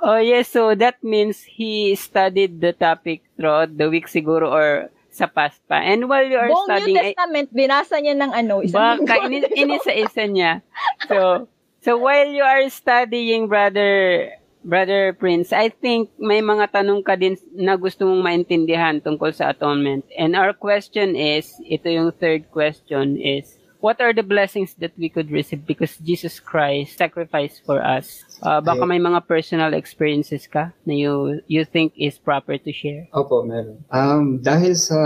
Oh 0.02 0.19
yes, 0.23 0.49
so 0.55 0.75
that 0.78 1.02
means 1.02 1.43
he 1.43 1.95
studied 1.99 2.61
the 2.62 2.73
topic 2.73 3.23
throughout 3.35 3.75
the 3.75 3.90
week 3.90 4.07
siguro 4.07 4.47
or 4.47 4.69
sa 5.11 5.26
past 5.26 5.59
pa. 5.67 5.83
And 5.83 6.07
while 6.07 6.23
you 6.23 6.38
are 6.38 6.47
Buong 6.47 6.71
New 6.71 6.78
studying, 6.78 6.99
ay- 7.02 7.14
Testament, 7.19 7.49
binasa 7.50 7.95
niya 7.99 8.14
ng 8.14 8.33
ano, 8.33 8.55
isang 8.62 8.78
Baka 8.78 9.26
ini, 9.26 9.43
inisa-isa 9.59 10.25
niya. 10.31 10.62
So, 11.11 11.50
so 11.83 11.99
while 11.99 12.31
you 12.31 12.47
are 12.47 12.62
studying, 12.71 13.50
brother, 13.50 14.31
brother 14.62 15.11
Prince, 15.19 15.50
I 15.50 15.75
think 15.75 16.14
may 16.23 16.38
mga 16.38 16.71
tanong 16.71 17.02
ka 17.02 17.19
din 17.19 17.35
na 17.50 17.75
gusto 17.75 18.07
mong 18.07 18.23
maintindihan 18.23 19.02
tungkol 19.02 19.35
sa 19.35 19.50
atonement. 19.50 20.07
And 20.14 20.38
our 20.38 20.55
question 20.55 21.19
is, 21.19 21.59
ito 21.67 21.90
yung 21.90 22.14
third 22.14 22.47
question 22.55 23.19
is, 23.19 23.58
what 23.80 24.00
are 24.00 24.12
the 24.12 24.23
blessings 24.23 24.75
that 24.78 24.92
we 24.99 25.08
could 25.08 25.30
receive 25.30 25.66
because 25.66 25.97
Jesus 25.99 26.40
Christ 26.40 26.99
sacrificed 26.99 27.62
for 27.64 27.82
us? 27.82 28.25
Uh, 28.42 28.61
baka 28.61 28.87
may 28.87 28.99
mga 28.99 29.26
personal 29.26 29.75
experiences 29.75 30.47
ka 30.47 30.75
na 30.87 30.94
you 30.94 31.42
you 31.47 31.64
think 31.64 31.94
is 31.94 32.18
proper 32.18 32.58
to 32.58 32.70
share. 32.75 33.06
Opo, 33.14 33.47
meron. 33.47 33.82
Um, 33.90 34.42
dahil 34.42 34.75
sa 34.75 34.99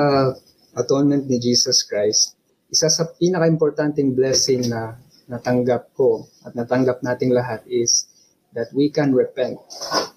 atonement 0.76 1.28
ni 1.28 1.36
Jesus 1.36 1.84
Christ, 1.84 2.36
isa 2.72 2.88
sa 2.88 3.04
pinaka-importanting 3.20 4.16
blessing 4.16 4.72
na 4.72 4.96
natanggap 5.28 5.92
ko 5.92 6.24
at 6.44 6.56
natanggap 6.56 7.04
nating 7.04 7.32
lahat 7.32 7.60
is 7.68 8.08
that 8.56 8.68
we 8.72 8.88
can 8.88 9.12
repent. 9.12 9.60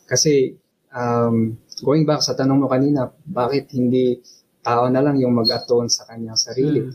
Kasi 0.08 0.56
um, 0.96 1.60
going 1.84 2.08
back 2.08 2.24
sa 2.24 2.36
tanong 2.36 2.64
mo 2.64 2.68
kanina, 2.72 3.12
bakit 3.28 3.72
hindi 3.76 4.20
tao 4.64 4.88
na 4.90 5.04
lang 5.04 5.20
yung 5.20 5.36
mag-atone 5.36 5.92
sa 5.92 6.08
kanyang 6.08 6.40
sarili? 6.40 6.90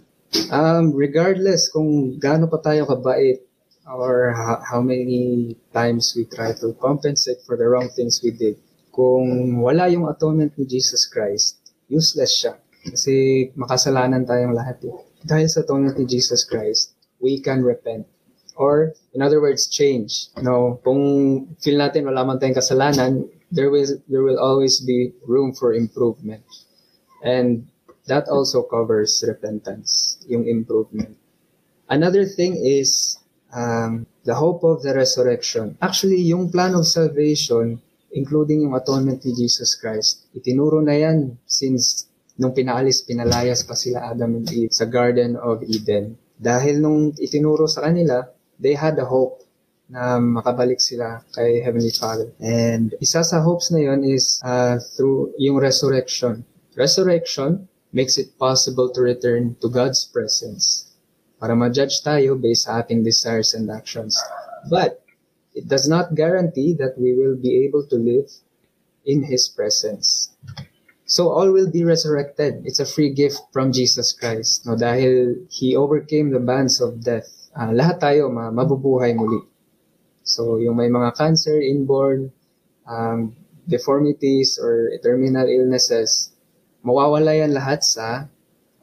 Um, 0.51 0.95
regardless 0.95 1.67
kung 1.71 2.15
gaano 2.23 2.47
pa 2.47 2.63
tayo 2.63 2.87
kabait 2.87 3.43
or 3.91 4.31
ho- 4.31 4.63
how 4.63 4.79
many 4.79 5.59
times 5.75 6.15
we 6.15 6.23
try 6.23 6.55
to 6.55 6.71
compensate 6.79 7.43
for 7.43 7.59
the 7.59 7.67
wrong 7.67 7.91
things 7.99 8.23
we 8.23 8.31
did, 8.31 8.55
kung 8.95 9.59
wala 9.59 9.91
yung 9.91 10.07
atonement 10.07 10.55
ni 10.55 10.67
Jesus 10.67 11.11
Christ, 11.11 11.59
useless 11.91 12.31
siya. 12.47 12.55
Kasi 12.87 13.51
makasalanan 13.59 14.23
tayong 14.23 14.55
lahat 14.55 14.79
eh. 14.87 14.95
Dahil 15.27 15.51
sa 15.51 15.67
atonement 15.67 15.99
ni 15.99 16.07
Jesus 16.07 16.47
Christ, 16.47 16.95
we 17.19 17.43
can 17.43 17.67
repent. 17.67 18.07
Or, 18.55 18.95
in 19.17 19.25
other 19.25 19.41
words, 19.43 19.67
change. 19.67 20.31
Know, 20.39 20.79
kung 20.87 21.01
feel 21.59 21.81
natin 21.81 22.07
wala 22.07 22.23
man 22.23 22.39
tayong 22.39 22.55
kasalanan, 22.55 23.27
there 23.51 23.67
will, 23.67 23.89
there 24.07 24.23
will 24.23 24.39
always 24.39 24.79
be 24.79 25.11
room 25.27 25.59
for 25.59 25.75
improvement. 25.75 26.47
And 27.27 27.67
that 28.07 28.29
also 28.29 28.63
covers 28.63 29.25
repentance, 29.27 30.21
yung 30.29 30.47
improvement. 30.47 31.17
Another 31.91 32.25
thing 32.25 32.55
is 32.57 33.19
um, 33.53 34.07
the 34.25 34.35
hope 34.35 34.63
of 34.63 34.83
the 34.83 34.95
resurrection. 34.95 35.77
Actually, 35.83 36.23
yung 36.23 36.51
plan 36.51 36.75
of 36.75 36.87
salvation, 36.87 37.83
including 38.13 38.63
yung 38.63 38.75
atonement 38.75 39.25
ni 39.25 39.35
Jesus 39.35 39.75
Christ, 39.75 40.31
itinuro 40.35 40.83
na 40.83 40.95
yan 40.95 41.39
since 41.47 42.07
nung 42.41 42.57
pinaalis, 42.57 43.05
pinalayas 43.05 43.67
pa 43.67 43.77
sila 43.77 44.11
Adam 44.11 44.41
and 44.41 44.49
Eve 44.49 44.73
sa 44.73 44.89
Garden 44.89 45.37
of 45.37 45.61
Eden. 45.67 46.17
Dahil 46.41 46.81
nung 46.81 47.13
itinuro 47.21 47.69
sa 47.69 47.85
kanila, 47.85 48.25
they 48.57 48.73
had 48.73 48.97
a 48.97 49.05
hope 49.05 49.45
na 49.91 50.17
makabalik 50.23 50.79
sila 50.79 51.21
kay 51.35 51.61
Heavenly 51.61 51.91
Father. 51.93 52.31
And 52.39 52.95
isa 53.03 53.27
sa 53.27 53.43
hopes 53.43 53.75
na 53.75 53.83
yon 53.83 54.07
is 54.07 54.39
uh, 54.47 54.79
through 54.97 55.35
yung 55.37 55.59
resurrection. 55.59 56.47
Resurrection 56.79 57.67
makes 57.93 58.19
it 58.19 58.39
possible 58.39 58.91
to 58.91 59.01
return 59.01 59.57
to 59.61 59.69
God's 59.69 60.05
presence 60.05 60.91
para 61.41 61.57
ma-judge 61.57 62.05
tayo 62.05 62.37
based 62.37 62.69
sa 62.69 62.85
ating 62.85 63.01
desires 63.01 63.57
and 63.57 63.73
actions. 63.73 64.13
But 64.69 65.01
it 65.57 65.67
does 65.67 65.89
not 65.89 66.15
guarantee 66.15 66.77
that 66.77 67.01
we 67.01 67.17
will 67.17 67.35
be 67.35 67.65
able 67.65 67.89
to 67.89 67.97
live 67.97 68.29
in 69.09 69.25
His 69.25 69.49
presence. 69.49 70.37
So 71.09 71.33
all 71.33 71.51
will 71.51 71.73
be 71.73 71.83
resurrected. 71.83 72.63
It's 72.69 72.79
a 72.79 72.87
free 72.87 73.11
gift 73.11 73.41
from 73.51 73.73
Jesus 73.73 74.13
Christ. 74.13 74.69
No, 74.69 74.77
dahil 74.77 75.49
He 75.51 75.75
overcame 75.75 76.31
the 76.31 76.39
bands 76.39 76.79
of 76.79 77.03
death. 77.03 77.27
Uh, 77.57 77.75
lahat 77.75 77.99
tayo 77.99 78.31
ma- 78.31 78.53
mabubuhay 78.53 79.17
muli. 79.17 79.43
So 80.23 80.61
yung 80.63 80.79
may 80.79 80.87
mga 80.87 81.17
cancer, 81.19 81.59
inborn, 81.59 82.31
um, 82.87 83.35
deformities, 83.67 84.61
or 84.61 84.93
terminal 85.03 85.49
illnesses, 85.49 86.31
mawawala 86.83 87.37
yan 87.37 87.53
lahat 87.53 87.85
sa 87.85 88.29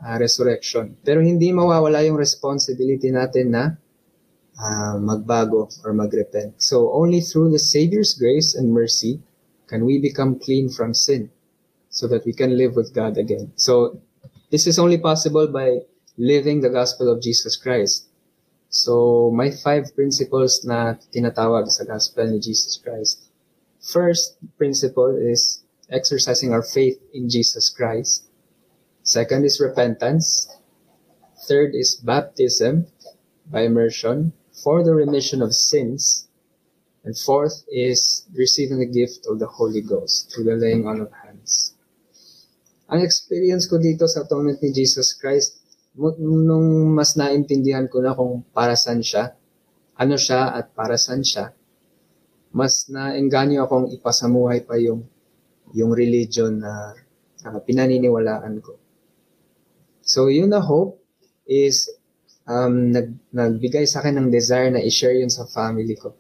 uh, 0.02 0.16
resurrection. 0.18 0.98
Pero 1.02 1.22
hindi 1.22 1.50
mawawala 1.54 2.06
yung 2.06 2.18
responsibility 2.18 3.10
natin 3.10 3.54
na 3.54 3.64
uh, 4.58 4.96
magbago 5.02 5.70
or 5.86 5.94
magrepent. 5.94 6.58
So 6.58 6.94
only 6.94 7.22
through 7.22 7.54
the 7.54 7.62
Savior's 7.62 8.14
grace 8.14 8.54
and 8.54 8.74
mercy 8.74 9.22
can 9.68 9.86
we 9.86 10.00
become 10.00 10.40
clean 10.40 10.70
from 10.70 10.94
sin 10.94 11.30
so 11.90 12.08
that 12.08 12.26
we 12.26 12.34
can 12.34 12.58
live 12.58 12.76
with 12.76 12.94
God 12.94 13.18
again. 13.18 13.52
So 13.56 14.00
this 14.52 14.68
is 14.68 14.80
only 14.80 14.98
possible 14.98 15.48
by 15.48 15.84
living 16.18 16.62
the 16.62 16.70
gospel 16.70 17.12
of 17.12 17.22
Jesus 17.22 17.56
Christ. 17.56 18.08
So 18.70 19.32
my 19.34 19.52
five 19.52 19.96
principles 19.96 20.66
na 20.66 21.00
tinatawag 21.14 21.72
sa 21.72 21.88
gospel 21.88 22.28
ni 22.28 22.40
Jesus 22.40 22.78
Christ. 22.78 23.32
First 23.80 24.36
principle 24.60 25.16
is 25.16 25.64
exercising 25.90 26.52
our 26.54 26.64
faith 26.64 27.00
in 27.14 27.30
Jesus 27.30 27.70
Christ. 27.70 28.28
Second 29.04 29.46
is 29.46 29.60
repentance. 29.60 30.48
Third 31.48 31.72
is 31.76 31.96
baptism 31.96 32.88
by 33.48 33.64
immersion 33.64 34.34
for 34.52 34.84
the 34.84 34.94
remission 34.94 35.42
of 35.42 35.56
sins. 35.56 36.28
And 37.08 37.16
fourth 37.16 37.64
is 37.72 38.28
receiving 38.36 38.80
the 38.80 38.92
gift 38.92 39.24
of 39.32 39.40
the 39.40 39.48
Holy 39.48 39.80
Ghost 39.80 40.28
through 40.28 40.44
the 40.44 40.60
laying 40.60 40.84
on 40.84 41.00
of 41.00 41.08
hands. 41.24 41.72
Ang 42.92 43.00
experience 43.00 43.68
ko 43.68 43.80
dito 43.80 44.08
sa 44.12 44.28
atonement 44.28 44.60
ni 44.60 44.76
Jesus 44.76 45.16
Christ, 45.16 45.64
nung 45.96 46.92
mas 46.92 47.16
naintindihan 47.16 47.88
ko 47.88 48.04
na 48.04 48.12
kung 48.12 48.44
para 48.52 48.76
saan 48.76 49.00
siya, 49.00 49.36
ano 49.96 50.20
siya 50.20 50.52
at 50.52 50.76
para 50.76 51.00
saan 51.00 51.24
siya, 51.24 51.56
mas 52.52 52.88
naengganyo 52.92 53.64
akong 53.64 53.88
ipasamuhay 53.92 54.64
pa 54.68 54.76
yung 54.80 55.04
yung 55.76 55.92
religion 55.92 56.62
na 56.62 56.96
uh, 57.48 57.60
pinaniniwalaan 57.64 58.60
ko. 58.64 58.80
So 60.04 60.32
yun 60.32 60.56
na 60.56 60.64
hope 60.64 61.00
is 61.48 61.92
um, 62.48 62.96
nag, 62.96 63.12
nagbigay 63.36 63.84
sa 63.84 64.00
akin 64.00 64.20
ng 64.20 64.30
desire 64.32 64.72
na 64.72 64.84
i-share 64.84 65.20
yun 65.20 65.32
sa 65.32 65.44
family 65.48 65.96
ko. 66.00 66.16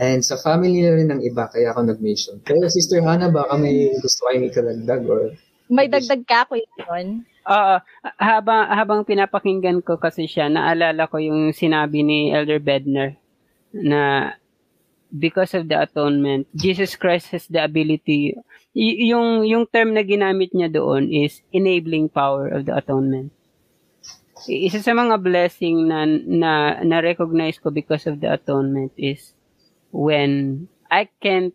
And 0.00 0.24
sa 0.24 0.40
family 0.40 0.80
na 0.80 0.96
rin 0.96 1.08
ng 1.12 1.22
iba, 1.26 1.50
kaya 1.52 1.76
ako 1.76 1.84
nag-mission. 1.84 2.40
Pero 2.40 2.64
Sister 2.72 3.04
Hannah, 3.04 3.28
baka 3.28 3.52
may 3.60 3.92
gusto 4.00 4.24
kayong 4.24 4.48
ikadagdag 4.48 5.02
or 5.04 5.36
may 5.70 5.86
dagdag 5.86 6.26
ka 6.26 6.50
ko 6.50 6.58
yun. 6.58 7.22
Oo. 7.46 7.76
habang, 8.18 8.62
habang 8.68 9.00
pinapakinggan 9.06 9.80
ko 9.86 9.96
kasi 10.02 10.26
siya, 10.26 10.50
naalala 10.50 11.06
ko 11.06 11.22
yung 11.22 11.54
sinabi 11.54 12.02
ni 12.02 12.34
Elder 12.34 12.58
Bedner 12.58 13.14
na 13.70 14.34
because 15.14 15.54
of 15.54 15.70
the 15.70 15.78
atonement, 15.78 16.50
Jesus 16.58 16.98
Christ 16.98 17.30
has 17.30 17.46
the 17.46 17.62
ability, 17.62 18.34
y- 18.74 19.10
yung, 19.10 19.46
yung 19.46 19.64
term 19.66 19.94
na 19.94 20.02
ginamit 20.02 20.52
niya 20.54 20.70
doon 20.70 21.10
is 21.10 21.42
enabling 21.50 22.08
power 22.10 22.48
of 22.50 22.66
the 22.66 22.74
atonement. 22.74 23.32
Isa 24.48 24.80
sa 24.80 24.96
mga 24.96 25.20
blessing 25.20 25.84
na, 25.84 26.08
na, 26.08 26.80
na-recognize 26.80 27.60
ko 27.60 27.68
because 27.68 28.08
of 28.08 28.24
the 28.24 28.32
atonement 28.32 28.92
is 28.96 29.36
when 29.92 30.64
I 30.88 31.12
can't 31.20 31.52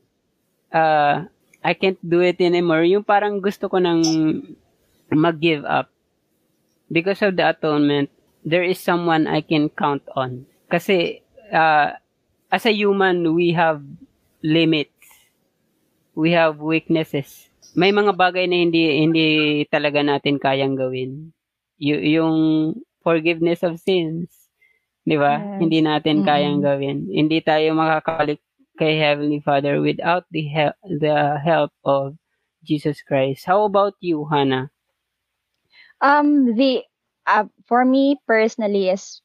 uh, 0.70 1.26
I 1.66 1.74
can't 1.74 1.98
do 2.04 2.22
it 2.22 2.38
anymore. 2.38 2.86
Yung 2.86 3.02
parang 3.02 3.42
gusto 3.42 3.66
ko 3.66 3.82
nang 3.82 4.06
mag-give 5.10 5.66
up. 5.66 5.90
Because 6.92 7.26
of 7.26 7.34
the 7.34 7.50
atonement, 7.50 8.14
there 8.46 8.62
is 8.62 8.78
someone 8.78 9.26
I 9.26 9.42
can 9.42 9.74
count 9.74 10.06
on. 10.14 10.46
Kasi, 10.70 11.26
uh, 11.50 11.98
as 12.54 12.66
a 12.70 12.74
human, 12.76 13.34
we 13.34 13.58
have 13.58 13.82
limits. 14.46 14.94
We 16.16 16.32
have 16.32 16.64
weaknesses. 16.64 17.52
May 17.76 17.92
mga 17.92 18.16
bagay 18.16 18.48
na 18.48 18.58
hindi 18.64 19.04
hindi 19.04 19.28
talaga 19.68 20.00
natin 20.00 20.40
kayang 20.40 20.80
gawin. 20.80 21.36
Y- 21.76 22.16
yung 22.16 22.72
forgiveness 23.04 23.62
of 23.68 23.76
sins, 23.78 24.32
'di 25.04 25.20
ba? 25.20 25.38
Yes. 25.38 25.60
Hindi 25.60 25.80
natin 25.84 26.24
mm-hmm. 26.24 26.30
kayang 26.32 26.60
gawin. 26.64 26.98
Hindi 27.12 27.44
tayo 27.44 27.76
makakabalik 27.76 28.40
kay 28.80 29.00
Heavenly 29.00 29.40
Father 29.44 29.80
without 29.80 30.24
the 30.32 30.48
help, 30.48 30.76
the 30.84 31.40
help 31.40 31.72
of 31.84 32.16
Jesus 32.64 33.00
Christ. 33.04 33.48
How 33.48 33.64
about 33.64 33.96
you, 34.00 34.28
Hannah? 34.28 34.72
Um, 36.04 36.56
the 36.56 36.84
uh, 37.28 37.48
for 37.68 37.86
me 37.86 38.20
personally 38.28 38.92
is 38.92 39.24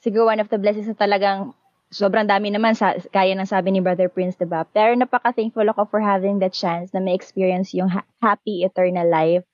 siguro 0.00 0.32
one 0.32 0.40
of 0.40 0.48
the 0.48 0.58
blessings 0.58 0.88
na 0.88 0.96
talagang 0.96 1.52
sobrang 1.92 2.24
dami 2.24 2.48
naman 2.48 2.72
sa 2.72 2.96
kaya 3.12 3.36
ng 3.36 3.46
sabi 3.46 3.70
ni 3.70 3.84
Brother 3.84 4.08
Prince, 4.08 4.40
'di 4.40 4.48
ba? 4.48 4.64
Pero 4.64 4.96
napaka-thankful 4.96 5.68
ako 5.68 5.86
for 5.92 6.00
having 6.00 6.40
that 6.40 6.56
chance 6.56 6.90
na 6.96 7.04
ma-experience 7.04 7.76
yung 7.76 7.92
ha- 7.92 8.08
happy 8.24 8.64
eternal 8.64 9.06
life. 9.06 9.44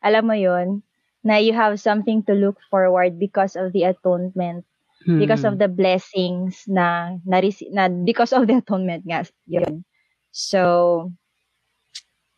Alam 0.00 0.30
mo 0.30 0.36
'yon, 0.38 0.86
na 1.26 1.42
you 1.42 1.52
have 1.52 1.82
something 1.82 2.22
to 2.26 2.34
look 2.34 2.58
forward 2.70 3.18
because 3.18 3.58
of 3.58 3.74
the 3.74 3.82
atonement 3.86 4.66
hmm. 5.06 5.18
because 5.18 5.42
of 5.42 5.58
the 5.58 5.70
blessings 5.70 6.66
na, 6.66 7.18
na, 7.26 7.42
na 7.70 7.90
because 8.06 8.32
of 8.34 8.46
the 8.46 8.58
atonement 8.58 9.02
nga 9.06 9.26
yun. 9.46 9.86
So, 10.32 11.12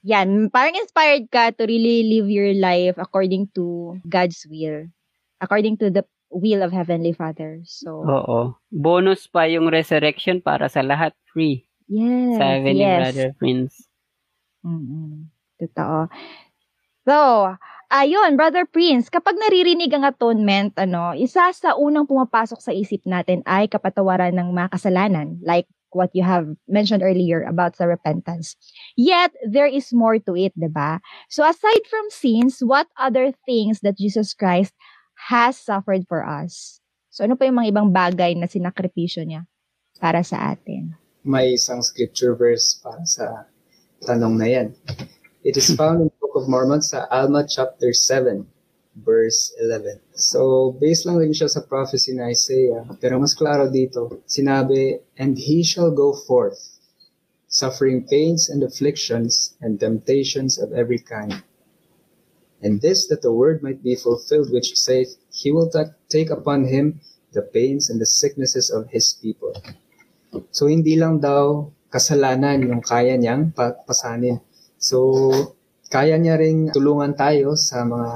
yan, 0.04 0.50
parang 0.52 0.76
inspired 0.76 1.33
ka 1.33 1.57
to 1.57 1.64
really 1.64 2.12
live 2.12 2.28
your 2.28 2.52
life 2.57 3.00
according 3.00 3.48
to 3.57 3.96
God's 4.09 4.44
will. 4.48 4.88
According 5.40 5.80
to 5.80 5.88
the 5.88 6.04
will 6.35 6.66
of 6.66 6.75
Heavenly 6.75 7.14
Father. 7.14 7.62
So, 7.62 8.03
Oo. 8.03 8.59
Bonus 8.75 9.31
pa 9.31 9.47
yung 9.47 9.70
resurrection 9.70 10.42
para 10.42 10.66
sa 10.66 10.83
lahat 10.83 11.14
free. 11.31 11.64
Yes. 11.87 12.37
Sa 12.37 12.44
Heavenly 12.59 12.83
yes. 12.83 12.99
Brother 12.99 13.29
Prince. 13.38 13.75
Mm-hmm. 14.66 15.31
Totoo. 15.62 16.11
So, 17.07 17.16
Ayun, 17.94 18.35
Brother 18.35 18.66
Prince, 18.66 19.07
kapag 19.07 19.38
naririnig 19.38 19.94
ang 19.94 20.03
atonement, 20.03 20.75
ano, 20.75 21.14
isa 21.14 21.53
sa 21.55 21.79
unang 21.79 22.11
pumapasok 22.11 22.59
sa 22.59 22.75
isip 22.75 23.07
natin 23.07 23.38
ay 23.47 23.70
kapatawaran 23.70 24.35
ng 24.35 24.51
mga 24.51 24.75
kasalanan, 24.75 25.38
like 25.47 25.70
what 25.94 26.11
you 26.11 26.27
have 26.27 26.51
mentioned 26.66 27.07
earlier 27.07 27.47
about 27.47 27.79
sa 27.79 27.87
repentance. 27.87 28.59
Yet, 28.99 29.31
there 29.47 29.70
is 29.70 29.94
more 29.94 30.18
to 30.27 30.35
it, 30.35 30.51
di 30.59 30.66
ba? 30.66 30.99
So, 31.31 31.47
aside 31.47 31.87
from 31.87 32.11
sins, 32.11 32.59
what 32.66 32.90
other 32.99 33.31
things 33.47 33.79
that 33.87 33.94
Jesus 33.94 34.35
Christ 34.35 34.75
has 35.28 35.56
suffered 35.56 36.04
for 36.04 36.20
us? 36.20 36.80
So, 37.08 37.24
ano 37.24 37.38
pa 37.38 37.48
yung 37.48 37.56
mga 37.56 37.70
ibang 37.72 37.88
bagay 37.88 38.37
na 38.37 38.44
sinakripisyo 38.44 39.24
niya 39.24 39.48
para 39.96 40.20
sa 40.20 40.52
atin? 40.52 40.92
May 41.24 41.56
isang 41.56 41.80
scripture 41.80 42.37
verse 42.37 42.76
para 42.84 43.00
sa 43.08 43.48
tanong 44.04 44.37
na 44.37 44.48
yan. 44.50 44.68
It 45.40 45.56
is 45.56 45.72
found 45.72 46.04
in 46.04 46.08
the 46.12 46.18
Book 46.20 46.37
of 46.37 46.48
Mormon 46.48 46.84
sa 46.84 47.08
Alma 47.08 47.44
chapter 47.48 47.92
7, 47.96 48.44
verse 49.00 49.52
11. 49.60 50.00
So, 50.12 50.72
based 50.76 51.08
lang 51.08 51.20
rin 51.20 51.32
siya 51.32 51.48
sa 51.48 51.64
prophecy 51.64 52.12
ni 52.12 52.24
Isaiah, 52.32 52.84
pero 53.00 53.16
mas 53.16 53.32
klaro 53.32 53.72
dito, 53.72 54.24
sinabi, 54.28 55.00
And 55.16 55.40
he 55.40 55.64
shall 55.64 55.92
go 55.92 56.12
forth, 56.12 56.60
suffering 57.48 58.04
pains 58.04 58.52
and 58.52 58.60
afflictions 58.60 59.56
and 59.64 59.80
temptations 59.80 60.60
of 60.60 60.72
every 60.76 61.00
kind. 61.00 61.44
And 62.64 62.81
this 62.81 63.05
that 63.12 63.20
the 63.20 63.29
word 63.29 63.61
might 63.61 63.85
be 63.85 63.92
fulfilled, 63.92 64.48
which 64.48 64.72
saith, 64.72 65.20
He 65.29 65.53
will 65.53 65.68
ta- 65.68 65.92
take 66.09 66.33
upon 66.33 66.64
him 66.64 67.05
the 67.37 67.44
pains 67.44 67.92
and 67.92 68.00
the 68.00 68.09
sicknesses 68.09 68.72
of 68.72 68.88
his 68.88 69.12
people. 69.20 69.53
So, 70.48 70.66
hindi 70.72 70.96
lang 70.96 71.20
daw 71.20 71.68
kasalanan 71.92 72.64
yung 72.64 72.81
kaya 72.81 73.20
niyang 73.20 73.53
pa- 73.53 73.77
pasanin. 73.85 74.40
So, 74.81 75.31
kaya 75.92 76.16
niya 76.16 76.40
ring 76.40 76.72
tulungan 76.72 77.12
tayo 77.14 77.53
sa 77.55 77.85
mga 77.85 78.12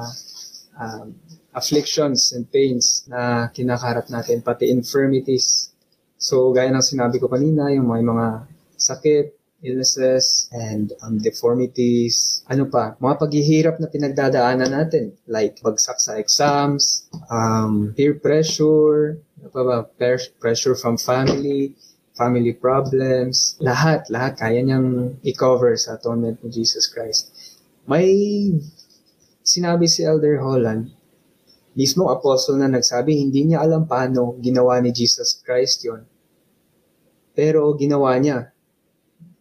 um, 0.81 1.07
afflictions 1.53 2.33
and 2.33 2.49
pains 2.49 3.05
na 3.07 3.53
kinakaharap 3.53 4.09
natin, 4.09 4.41
pati 4.41 4.73
infirmities. 4.73 5.77
So, 6.17 6.51
gaya 6.57 6.73
ng 6.73 6.83
sinabi 6.83 7.21
ko 7.21 7.31
kanina, 7.31 7.71
yung 7.71 7.87
may 7.87 8.03
mga 8.03 8.49
sakit, 8.75 9.38
illnesses, 9.62 10.47
and 10.55 10.92
um, 11.03 11.18
deformities. 11.18 12.47
Ano 12.47 12.71
pa? 12.71 12.94
Mga 13.03 13.14
paghihirap 13.18 13.77
na 13.83 13.90
pinagdadaanan 13.90 14.71
natin. 14.71 15.18
Like, 15.27 15.59
bagsak 15.59 15.99
sa 15.99 16.14
exams, 16.14 17.11
um, 17.27 17.90
peer 17.99 18.14
pressure, 18.18 19.18
ano 19.42 19.49
pa 19.51 19.62
ba? 19.66 19.77
Pressure 20.38 20.79
from 20.79 20.94
family, 20.94 21.75
family 22.14 22.55
problems. 22.55 23.59
Lahat, 23.59 24.07
lahat 24.11 24.38
kaya 24.38 24.62
niyang 24.62 25.18
i-cover 25.27 25.75
sa 25.75 25.99
atonement 25.99 26.38
ni 26.42 26.51
Jesus 26.51 26.87
Christ. 26.87 27.35
May 27.87 28.11
sinabi 29.42 29.90
si 29.90 30.05
Elder 30.07 30.38
Holland, 30.38 30.92
mismo 31.79 32.11
apostle 32.11 32.59
na 32.59 32.71
nagsabi, 32.71 33.16
hindi 33.16 33.49
niya 33.49 33.62
alam 33.62 33.87
paano 33.87 34.35
ginawa 34.42 34.83
ni 34.83 34.90
Jesus 34.90 35.38
Christ 35.42 35.87
yon. 35.87 36.03
Pero 37.38 37.71
ginawa 37.79 38.18
niya 38.18 38.51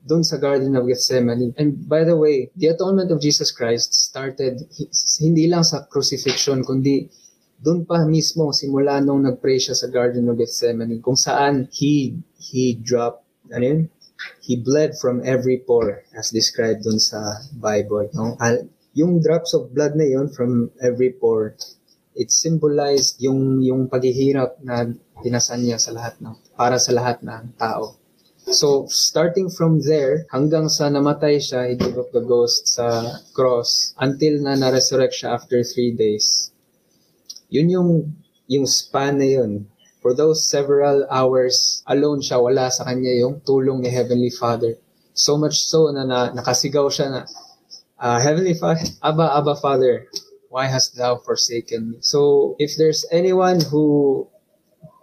doon 0.08 0.24
sa 0.24 0.40
Garden 0.40 0.74
of 0.80 0.88
Gethsemane. 0.88 1.52
And 1.60 1.84
by 1.84 2.08
the 2.08 2.16
way, 2.16 2.50
the 2.56 2.72
atonement 2.72 3.12
of 3.12 3.20
Jesus 3.20 3.52
Christ 3.52 3.92
started 3.92 4.64
hindi 5.20 5.52
lang 5.52 5.68
sa 5.68 5.84
crucifixion, 5.84 6.64
kundi 6.64 7.12
doon 7.60 7.84
pa 7.84 8.08
mismo 8.08 8.56
simula 8.56 9.04
nung 9.04 9.28
nagpray 9.28 9.60
siya 9.60 9.76
sa 9.76 9.92
Garden 9.92 10.32
of 10.32 10.40
Gethsemane 10.40 11.04
kung 11.04 11.20
saan 11.20 11.68
he 11.76 12.16
he 12.40 12.80
dropped 12.80 13.28
ano 13.52 13.64
yun? 13.64 13.82
He 14.42 14.58
bled 14.58 14.98
from 14.98 15.22
every 15.22 15.62
pore 15.62 16.02
as 16.18 16.34
described 16.34 16.84
doon 16.88 16.98
sa 16.98 17.44
Bible. 17.54 18.10
No? 18.18 18.34
Yung 18.98 19.22
drops 19.22 19.54
of 19.54 19.70
blood 19.78 19.94
na 19.94 20.10
yun 20.10 20.34
from 20.34 20.74
every 20.82 21.14
pore, 21.14 21.54
it 22.18 22.34
symbolized 22.34 23.22
yung 23.22 23.62
yung 23.62 23.86
paghihirap 23.86 24.58
na 24.66 24.90
pinasan 25.22 25.62
niya 25.62 25.78
sa 25.78 25.94
lahat 25.94 26.18
ng 26.18 26.34
para 26.58 26.82
sa 26.82 26.92
lahat 26.98 27.22
ng 27.22 27.54
tao. 27.62 27.94
So, 28.48 28.88
starting 28.88 29.52
from 29.52 29.84
there, 29.84 30.24
hanggang 30.32 30.72
sa 30.72 30.88
namatay 30.88 31.36
siya, 31.36 31.68
he 31.68 31.76
gave 31.76 32.00
up 32.00 32.16
the 32.16 32.24
ghost 32.24 32.80
sa 32.80 33.20
cross 33.36 33.92
until 34.00 34.40
na 34.40 34.56
na-resurrect 34.56 35.20
siya 35.20 35.36
after 35.36 35.60
three 35.68 35.92
days. 35.92 36.56
Yun 37.52 37.68
yung, 37.68 37.90
yung 38.48 38.64
span 38.64 39.20
na 39.20 39.28
yun. 39.28 39.68
For 40.00 40.16
those 40.16 40.48
several 40.48 41.04
hours, 41.12 41.84
alone 41.92 42.24
siya, 42.24 42.40
wala 42.40 42.72
sa 42.72 42.88
kanya 42.88 43.12
yung 43.20 43.44
tulong 43.44 43.84
ni 43.84 43.92
Heavenly 43.92 44.32
Father. 44.32 44.80
So 45.12 45.36
much 45.36 45.68
so 45.68 45.92
na, 45.92 46.08
na 46.08 46.32
nakasigaw 46.32 46.88
siya 46.88 47.08
na, 47.12 47.22
uh, 48.00 48.20
Heavenly 48.24 48.56
Father, 48.56 48.88
Abba, 49.04 49.28
Abba 49.44 49.60
Father, 49.60 50.08
why 50.48 50.72
hast 50.72 50.96
thou 50.96 51.20
forsaken 51.20 51.92
me? 51.92 51.98
So, 52.00 52.56
if 52.64 52.80
there's 52.80 53.04
anyone 53.12 53.60
who 53.60 54.24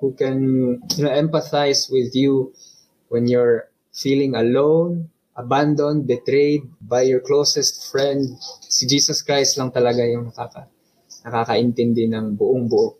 who 0.01 0.13
can 0.17 0.81
you 0.97 1.05
know 1.05 1.13
empathize 1.13 1.93
with 1.93 2.13
you 2.17 2.53
when 3.09 3.27
you're 3.29 3.69
feeling 3.95 4.35
alone, 4.35 5.11
abandoned, 5.37 6.07
betrayed 6.07 6.67
by 6.83 7.03
your 7.03 7.21
closest 7.21 7.91
friend, 7.91 8.39
si 8.63 8.87
Jesus 8.87 9.23
Christ 9.23 9.59
lang 9.59 9.71
talaga 9.71 10.03
yung 10.07 10.31
nakaka, 10.31 10.71
nakakaintindi 11.27 12.11
ng 12.11 12.39
buong 12.39 12.67
buo. 12.71 12.99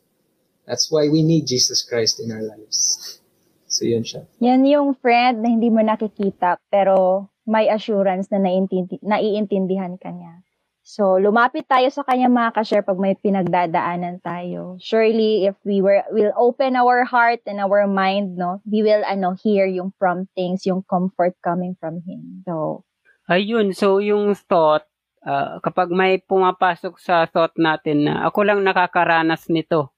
That's 0.65 0.89
why 0.89 1.13
we 1.13 1.21
need 1.21 1.45
Jesus 1.45 1.85
Christ 1.85 2.25
in 2.25 2.33
our 2.33 2.41
lives. 2.41 3.21
So, 3.69 3.85
yun 3.85 4.07
siya. 4.07 4.25
Yan 4.41 4.65
yung 4.65 4.97
friend 4.97 5.45
na 5.45 5.51
hindi 5.51 5.69
mo 5.69 5.83
nakikita, 5.85 6.57
pero 6.73 7.27
may 7.45 7.69
assurance 7.69 8.33
na 8.33 8.41
naiintindi, 8.41 9.03
naiintindihan 9.05 10.01
ka 10.01 10.09
niya. 10.09 10.41
So, 10.85 11.17
lumapit 11.17 11.65
tayo 11.65 11.89
sa 11.89 12.05
kanya 12.05 12.29
mga 12.29 12.61
ka-share 12.61 12.85
pag 12.85 13.01
may 13.01 13.17
pinagdadaanan 13.17 14.21
tayo. 14.21 14.77
Surely, 14.85 15.49
if 15.49 15.57
we 15.65 15.81
were, 15.81 16.05
will 16.13 16.37
open 16.37 16.77
our 16.77 17.09
heart 17.09 17.41
and 17.49 17.57
our 17.57 17.89
mind, 17.89 18.37
no, 18.37 18.61
we 18.69 18.85
will, 18.85 19.01
ano, 19.09 19.33
hear 19.41 19.65
yung 19.65 19.97
promptings, 19.97 20.69
yung 20.69 20.85
comfort 20.85 21.33
coming 21.41 21.73
from 21.81 22.05
Him. 22.05 22.45
So, 22.45 22.85
Ayun, 23.33 23.73
so 23.73 23.97
yung 23.97 24.37
thought, 24.37 24.85
uh, 25.25 25.57
kapag 25.65 25.89
may 25.89 26.21
pumapasok 26.21 27.01
sa 27.01 27.25
thought 27.25 27.57
natin 27.57 28.05
na 28.05 28.29
ako 28.29 28.45
lang 28.45 28.61
nakakaranas 28.61 29.49
nito, 29.49 29.89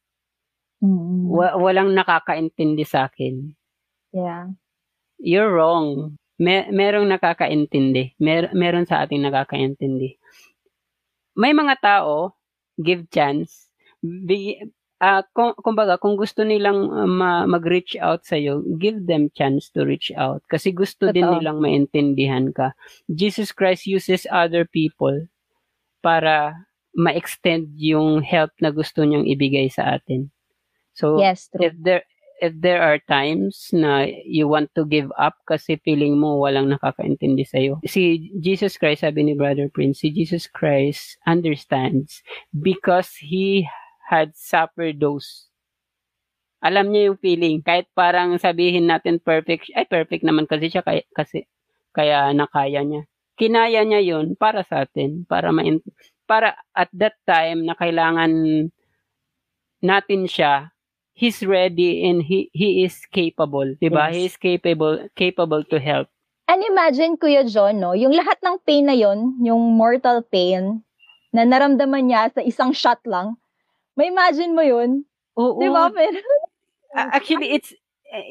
mm, 0.78 1.26
wa- 1.26 1.58
walang 1.58 1.90
nakakaintindi 1.90 2.86
sa 2.86 3.10
akin. 3.10 3.50
yeah. 4.14 4.54
You're 5.18 5.50
wrong. 5.50 6.14
Mer- 6.38 6.68
merong 6.70 7.08
nakakaintindi. 7.10 8.14
Mer- 8.22 8.52
meron 8.54 8.86
sa 8.86 9.02
ating 9.02 9.24
nakakaintindi. 9.24 10.20
May 11.36 11.52
mga 11.52 11.76
tao, 11.84 12.34
give 12.80 13.06
chance. 13.12 13.68
Big, 14.00 14.72
ah 14.98 15.20
kung, 15.36 15.52
kumbaga, 15.60 16.00
kung 16.00 16.16
gusto 16.16 16.42
nilang 16.42 16.88
uh, 16.88 17.04
ma- 17.04 17.44
mag-reach 17.44 18.00
out 18.00 18.24
sa'yo, 18.24 18.64
give 18.80 19.04
them 19.04 19.28
chance 19.36 19.68
to 19.68 19.84
reach 19.84 20.08
out. 20.16 20.40
Kasi 20.48 20.72
gusto 20.72 21.12
din 21.12 21.28
Totoo. 21.28 21.36
nilang 21.38 21.58
maintindihan 21.60 22.50
ka. 22.56 22.72
Jesus 23.12 23.52
Christ 23.52 23.84
uses 23.84 24.24
other 24.32 24.64
people 24.64 25.28
para 26.00 26.56
ma-extend 26.96 27.76
yung 27.76 28.24
help 28.24 28.56
na 28.64 28.72
gusto 28.72 29.04
niyang 29.04 29.28
ibigay 29.28 29.68
sa 29.68 30.00
atin. 30.00 30.32
So, 30.96 31.20
Yes, 31.20 31.52
true. 31.52 31.68
if 31.68 31.76
there 31.76 32.08
if 32.40 32.52
there 32.60 32.82
are 32.82 33.00
times 33.08 33.70
na 33.72 34.06
you 34.24 34.48
want 34.48 34.68
to 34.76 34.84
give 34.84 35.08
up 35.16 35.40
kasi 35.48 35.80
feeling 35.80 36.20
mo 36.20 36.36
walang 36.36 36.68
nakakaintindi 36.68 37.44
sa'yo. 37.48 37.80
Si 37.88 38.32
Jesus 38.40 38.76
Christ, 38.76 39.04
sabi 39.04 39.24
ni 39.24 39.34
Brother 39.34 39.72
Prince, 39.72 40.04
si 40.04 40.12
Jesus 40.12 40.44
Christ 40.46 41.16
understands 41.24 42.20
because 42.52 43.16
He 43.16 43.64
had 44.06 44.36
suffered 44.36 45.02
those. 45.02 45.50
Alam 46.62 46.90
niya 46.90 47.12
yung 47.12 47.20
feeling. 47.20 47.56
Kahit 47.60 47.90
parang 47.92 48.38
sabihin 48.40 48.88
natin 48.88 49.20
perfect, 49.20 49.68
ay 49.76 49.86
perfect 49.86 50.24
naman 50.24 50.48
kasi 50.48 50.72
siya 50.72 50.82
kaya, 50.82 51.02
kasi, 51.12 51.44
kaya 51.92 52.32
nakaya 52.32 52.80
niya. 52.82 53.02
Kinaya 53.36 53.84
niya 53.84 54.00
yun 54.00 54.32
para 54.34 54.64
sa 54.64 54.88
atin, 54.88 55.28
para 55.28 55.52
main, 55.52 55.84
para 56.24 56.56
at 56.72 56.88
that 56.96 57.20
time 57.28 57.68
na 57.68 57.76
kailangan 57.76 58.32
natin 59.84 60.24
siya, 60.24 60.72
he's 61.16 61.40
ready 61.40 62.04
and 62.04 62.20
he 62.22 62.52
he 62.52 62.84
is 62.84 63.00
capable, 63.08 63.64
'di 63.80 63.88
ba? 63.88 64.12
Yes. 64.12 64.14
He 64.14 64.22
is 64.28 64.36
capable 64.36 64.94
capable 65.16 65.64
to 65.72 65.80
help. 65.80 66.12
And 66.46 66.62
imagine, 66.62 67.18
Kuya 67.18 67.42
John, 67.50 67.82
no, 67.82 67.90
yung 67.96 68.14
lahat 68.14 68.38
ng 68.44 68.62
pain 68.62 68.86
na 68.86 68.94
yon, 68.94 69.34
yung 69.42 69.74
mortal 69.74 70.22
pain, 70.22 70.86
na 71.34 71.42
naramdaman 71.42 72.06
niya 72.06 72.30
sa 72.30 72.38
isang 72.44 72.70
shot 72.70 73.02
lang, 73.02 73.34
may 73.98 74.12
imagine 74.14 74.54
mo 74.54 74.62
yun? 74.62 75.02
Oo. 75.34 75.58
Di 75.58 75.66
ba? 75.66 75.90
Pero, 75.90 76.20
Actually, 76.94 77.50
it's 77.50 77.74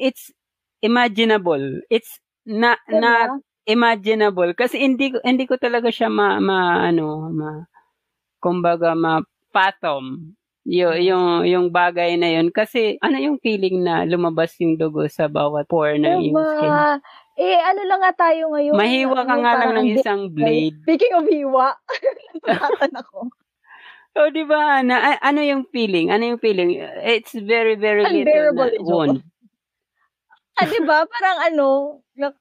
it's 0.00 0.32
imaginable. 0.80 1.84
It's 1.92 2.18
na 2.46 2.80
na 2.88 3.36
Diba? 3.36 3.42
imaginable 3.66 4.54
kasi 4.54 4.78
hindi 4.78 5.10
hindi 5.26 5.44
ko 5.44 5.58
talaga 5.58 5.90
siya 5.90 6.06
ma, 6.06 6.38
ma 6.38 6.86
ano 6.86 7.26
ma 7.34 7.66
kumbaga 8.38 8.94
ma 8.94 9.18
fathom 9.50 10.34
yung, 10.66 10.98
yung 10.98 11.26
yung 11.46 11.66
bagay 11.70 12.18
na 12.18 12.26
yun 12.26 12.50
kasi 12.50 12.98
ano 12.98 13.22
yung 13.22 13.38
feeling 13.38 13.86
na 13.86 14.02
lumabas 14.02 14.58
yung 14.58 14.74
dugo 14.74 15.06
sa 15.06 15.30
bawat 15.30 15.70
pore 15.70 15.94
ng 15.94 16.34
iyong 16.34 16.34
skin. 16.34 16.66
Diba? 16.66 16.90
Eh, 17.36 17.60
ano 17.60 17.80
lang 17.84 18.00
nga 18.00 18.12
tayo 18.16 18.48
ngayon? 18.50 18.74
Mahiwa 18.74 19.20
ka 19.22 19.34
ano, 19.36 19.42
nga 19.44 19.52
lang 19.60 19.70
ng 19.76 19.78
ang 19.78 19.88
isang 19.92 20.22
blade. 20.32 20.80
Speaking 20.88 21.14
of 21.14 21.28
hiwa, 21.28 21.68
nasaktan 22.48 22.94
ako. 22.98 23.18
Oh, 24.16 24.32
di 24.32 24.48
ba? 24.48 24.80
Na, 24.80 25.12
a- 25.12 25.20
ano 25.28 25.44
yung 25.44 25.68
feeling? 25.68 26.08
Ano 26.08 26.24
yung 26.24 26.40
feeling? 26.40 26.80
It's 27.04 27.36
very, 27.36 27.76
very 27.76 28.00
little 28.00 28.24
Unbearable, 28.24 28.72
na 28.72 28.72
eh, 28.72 28.80
wound. 28.80 29.20
Ah, 30.56 30.64
di 30.64 30.80
ba? 30.88 31.04
Parang 31.12 31.38
ano, 31.44 31.66
like, 32.16 32.40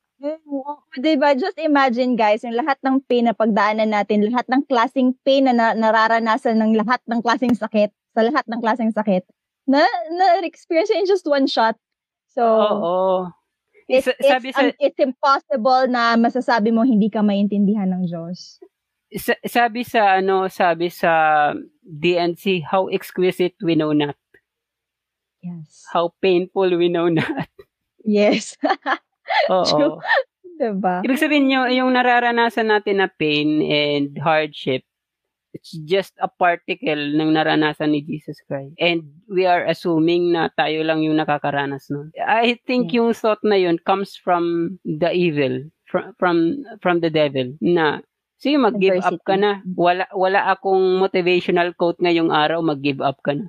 di 0.95 1.19
ba? 1.19 1.35
Just 1.35 1.59
imagine 1.59 2.15
guys, 2.15 2.47
yung 2.47 2.55
lahat 2.55 2.79
ng 2.79 3.03
pain 3.03 3.27
na 3.27 3.35
pagdaanan 3.35 3.91
natin, 3.91 4.23
lahat 4.23 4.47
ng 4.47 4.63
klaseng 4.71 5.19
pain 5.27 5.51
na, 5.51 5.51
na 5.51 5.75
nararanasan 5.75 6.55
ng 6.55 6.79
lahat 6.79 7.03
ng 7.11 7.19
klaseng 7.19 7.51
sakit, 7.51 7.91
sa 8.15 8.23
lahat 8.23 8.47
ng 8.47 8.60
klaseng 8.63 8.95
sakit, 8.95 9.28
na, 9.67 9.84
na-experience 10.15 10.89
in 10.89 11.06
just 11.06 11.28
one 11.28 11.45
shot. 11.45 11.75
So, 12.32 12.43
Oo. 12.43 13.30
It's, 13.86 14.08
it's, 14.08 14.25
sabi 14.25 14.49
sa, 14.49 14.71
um, 14.71 14.73
it's 14.82 14.97
impossible 14.97 15.86
na 15.86 16.17
masasabi 16.17 16.73
mo 16.73 16.82
hindi 16.82 17.12
ka 17.12 17.21
maintindihan 17.21 17.91
ng 17.93 18.10
Diyos. 18.10 18.58
sa- 19.13 19.41
sabi 19.45 19.86
sa, 19.86 20.19
ano, 20.19 20.49
sabi 20.49 20.89
sa 20.89 21.54
DNC, 21.86 22.65
how 22.65 22.89
exquisite 22.89 23.54
we 23.62 23.78
know 23.78 23.93
not. 23.93 24.17
Yes. 25.45 25.86
How 25.93 26.17
painful 26.19 26.73
we 26.73 26.89
know 26.89 27.08
not. 27.13 27.47
Yes. 28.01 28.58
Oo. 29.54 29.65
True. 29.65 29.97
diba? 30.58 31.06
Ibig 31.06 31.21
sabihin 31.21 31.45
nyo, 31.51 31.69
yung 31.69 31.93
nararanasan 31.93 32.71
natin 32.71 33.04
na 33.04 33.10
pain 33.12 33.62
and 33.62 34.17
hardship, 34.17 34.82
it's 35.56 35.72
just 35.88 36.12
a 36.20 36.28
particle 36.28 37.00
ng 37.00 37.32
naranasan 37.32 37.96
ni 37.96 38.04
Jesus 38.04 38.36
Christ. 38.44 38.76
And 38.76 39.08
we 39.32 39.48
are 39.48 39.63
assuming 39.63 40.36
na 40.36 40.52
tayo 40.52 40.84
lang 40.84 41.08
yung 41.08 41.15
nakakaranas 41.15 41.88
nun. 41.88 42.12
I 42.20 42.60
think 42.68 42.91
yeah. 42.91 43.00
yung 43.00 43.15
thought 43.15 43.39
na 43.48 43.56
yun 43.56 43.80
comes 43.80 44.20
from 44.20 44.76
the 44.84 45.15
evil, 45.15 45.63
from 45.88 46.12
from, 46.20 46.68
from 46.84 47.00
the 47.00 47.08
devil, 47.08 47.56
na 47.63 48.04
sige 48.36 48.60
mag-give 48.60 49.00
up 49.00 49.24
ka 49.24 49.39
na. 49.39 49.63
Wala, 49.63 50.12
wala 50.12 50.52
akong 50.52 51.00
motivational 51.00 51.72
quote 51.80 52.04
ngayong 52.04 52.36
araw, 52.36 52.60
mag-give 52.60 53.00
up 53.00 53.24
ka 53.24 53.39
na. 53.39 53.48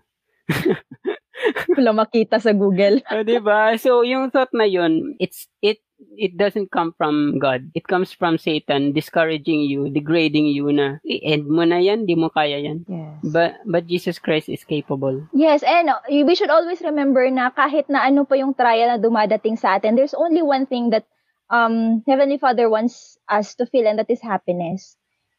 Wala 1.77 1.93
makita 1.93 2.41
sa 2.41 2.55
Google. 2.55 3.03
oh, 3.13 3.21
'di 3.27 3.43
ba? 3.45 3.77
So 3.77 4.07
yung 4.07 4.33
thought 4.33 4.55
na 4.57 4.65
yun, 4.65 5.19
it's 5.21 5.51
it 5.61 5.83
it 6.17 6.37
doesn't 6.37 6.71
come 6.71 6.93
from 6.97 7.39
God. 7.39 7.71
It 7.75 7.87
comes 7.89 8.13
from 8.13 8.39
Satan 8.39 8.93
discouraging 8.93 9.65
you, 9.65 9.89
degrading 9.89 10.47
you 10.47 10.73
na 10.73 11.01
i-end 11.05 11.49
mo 11.49 11.65
na 11.65 11.81
yan, 11.81 12.05
di 12.05 12.15
mo 12.15 12.29
kaya 12.29 12.61
yan. 12.61 12.85
Yes. 12.89 13.17
But 13.25 13.51
but 13.65 13.87
Jesus 13.87 14.19
Christ 14.19 14.49
is 14.49 14.65
capable. 14.65 15.25
Yes, 15.33 15.65
and 15.65 15.91
uh, 15.91 16.01
we 16.09 16.35
should 16.35 16.53
always 16.53 16.81
remember 16.81 17.25
na 17.31 17.53
kahit 17.53 17.89
na 17.89 18.05
ano 18.05 18.25
pa 18.25 18.37
yung 18.37 18.53
trial 18.53 18.97
na 18.97 19.01
dumadating 19.01 19.57
sa 19.57 19.77
atin, 19.77 19.97
there's 19.97 20.17
only 20.17 20.41
one 20.45 20.69
thing 20.69 20.93
that 20.93 21.09
um 21.49 22.03
Heavenly 22.05 22.37
Father 22.37 22.69
wants 22.69 23.17
us 23.29 23.55
to 23.57 23.65
feel 23.69 23.87
and 23.89 24.01
that 24.01 24.11
is 24.13 24.21
happiness. 24.21 24.97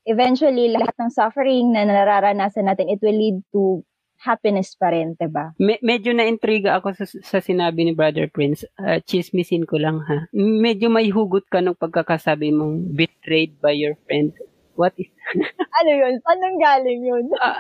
Eventually, 0.08 0.72
lahat 0.72 0.96
ng 0.96 1.12
suffering 1.12 1.76
na 1.76 1.84
nararanasan 1.84 2.72
natin, 2.72 2.88
it 2.88 3.04
will 3.04 3.18
lead 3.18 3.44
to 3.52 3.84
happiness 4.22 4.74
pa 4.74 4.90
rin, 4.90 5.14
diba? 5.18 5.54
Me- 5.62 5.82
medyo 5.86 6.12
na-intriga 6.14 6.78
ako 6.78 6.94
sa, 6.98 7.06
sa 7.06 7.40
sinabi 7.40 7.86
ni 7.86 7.94
Brother 7.94 8.28
Prince. 8.30 8.66
Uh, 8.78 8.98
chismisin 9.06 9.70
ko 9.70 9.78
lang 9.78 10.02
ha. 10.06 10.26
Medyo 10.34 10.90
may 10.90 11.10
hugot 11.14 11.46
ka 11.48 11.62
nung 11.62 11.78
pagkakasabi 11.78 12.50
mong 12.50 12.98
betrayed 12.98 13.56
by 13.62 13.74
your 13.74 13.94
friend. 14.10 14.34
What 14.78 14.94
is... 14.98 15.10
ano 15.82 15.90
yun? 15.90 16.14
Anong 16.26 16.58
galing 16.62 17.02
yun? 17.06 17.26
Uh, 17.38 17.58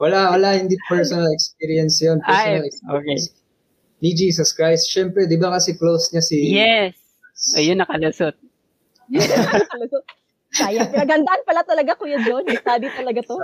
wala, 0.00 0.32
wala. 0.36 0.48
Hindi 0.56 0.76
personal 0.88 1.28
experience 1.32 2.00
yun. 2.00 2.20
Personal 2.24 2.64
Ay, 2.64 2.68
experience. 2.68 3.28
Okay. 3.32 3.42
Ni 4.04 4.10
Jesus 4.12 4.52
Christ. 4.52 4.92
Siyempre, 4.92 5.24
di 5.24 5.40
ba 5.40 5.56
kasi 5.56 5.76
close 5.76 6.12
niya 6.12 6.22
si... 6.24 6.38
Yes. 6.52 6.96
Ayun, 7.56 7.80
nakalusot. 7.80 8.36
nakalusot. 9.12 10.04
Sayang. 10.54 10.94
Pinagandaan 10.94 11.42
pala 11.42 11.62
talaga, 11.66 11.98
Kuya 11.98 12.22
John. 12.22 12.46
Nag-study 12.46 12.88
talaga 12.94 13.20
to. 13.26 13.36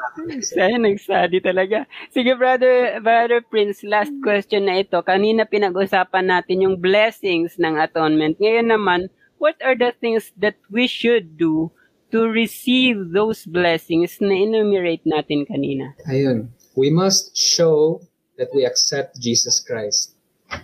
Sayang, 0.54 0.86
nag-study 0.86 1.38
talaga. 1.42 1.84
Sige, 2.14 2.38
brother, 2.38 3.02
brother 3.02 3.42
Prince, 3.42 3.82
last 3.82 4.14
question 4.22 4.70
na 4.70 4.78
ito. 4.78 5.02
Kanina 5.02 5.42
pinag-usapan 5.42 6.30
natin 6.30 6.62
yung 6.62 6.76
blessings 6.78 7.58
ng 7.58 7.74
atonement. 7.82 8.38
Ngayon 8.38 8.70
naman, 8.70 9.00
what 9.42 9.58
are 9.66 9.74
the 9.74 9.90
things 9.98 10.30
that 10.38 10.54
we 10.70 10.86
should 10.86 11.34
do 11.34 11.74
to 12.14 12.30
receive 12.30 13.10
those 13.10 13.42
blessings 13.46 14.22
na 14.22 14.34
enumerate 14.34 15.02
natin 15.02 15.42
kanina? 15.46 15.94
Ayun. 16.06 16.50
We 16.78 16.94
must 16.94 17.34
show 17.34 18.06
that 18.38 18.54
we 18.54 18.62
accept 18.62 19.18
Jesus 19.18 19.58
Christ 19.58 20.14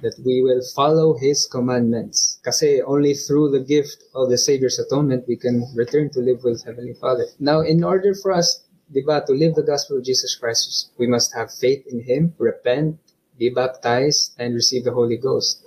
that 0.02 0.18
we 0.24 0.42
will 0.42 0.60
follow 0.74 1.16
His 1.16 1.46
commandments. 1.46 2.38
Kasi 2.44 2.82
only 2.82 3.14
through 3.14 3.50
the 3.50 3.64
gift 3.64 4.02
of 4.14 4.30
the 4.30 4.38
Savior's 4.38 4.78
atonement 4.78 5.24
we 5.28 5.36
can 5.36 5.64
return 5.74 6.10
to 6.10 6.20
live 6.20 6.44
with 6.44 6.64
Heavenly 6.64 6.94
Father. 6.94 7.26
Now, 7.38 7.60
in 7.60 7.84
order 7.84 8.14
for 8.14 8.32
us, 8.32 8.64
di 8.92 9.02
ba, 9.02 9.24
to 9.26 9.32
live 9.32 9.54
the 9.54 9.66
gospel 9.66 9.98
of 9.98 10.04
Jesus 10.04 10.34
Christ, 10.36 10.92
we 10.98 11.06
must 11.06 11.34
have 11.34 11.50
faith 11.50 11.86
in 11.90 12.02
Him, 12.02 12.34
repent, 12.38 12.98
be 13.38 13.50
baptized, 13.50 14.34
and 14.38 14.54
receive 14.54 14.84
the 14.84 14.94
Holy 14.94 15.16
Ghost. 15.16 15.64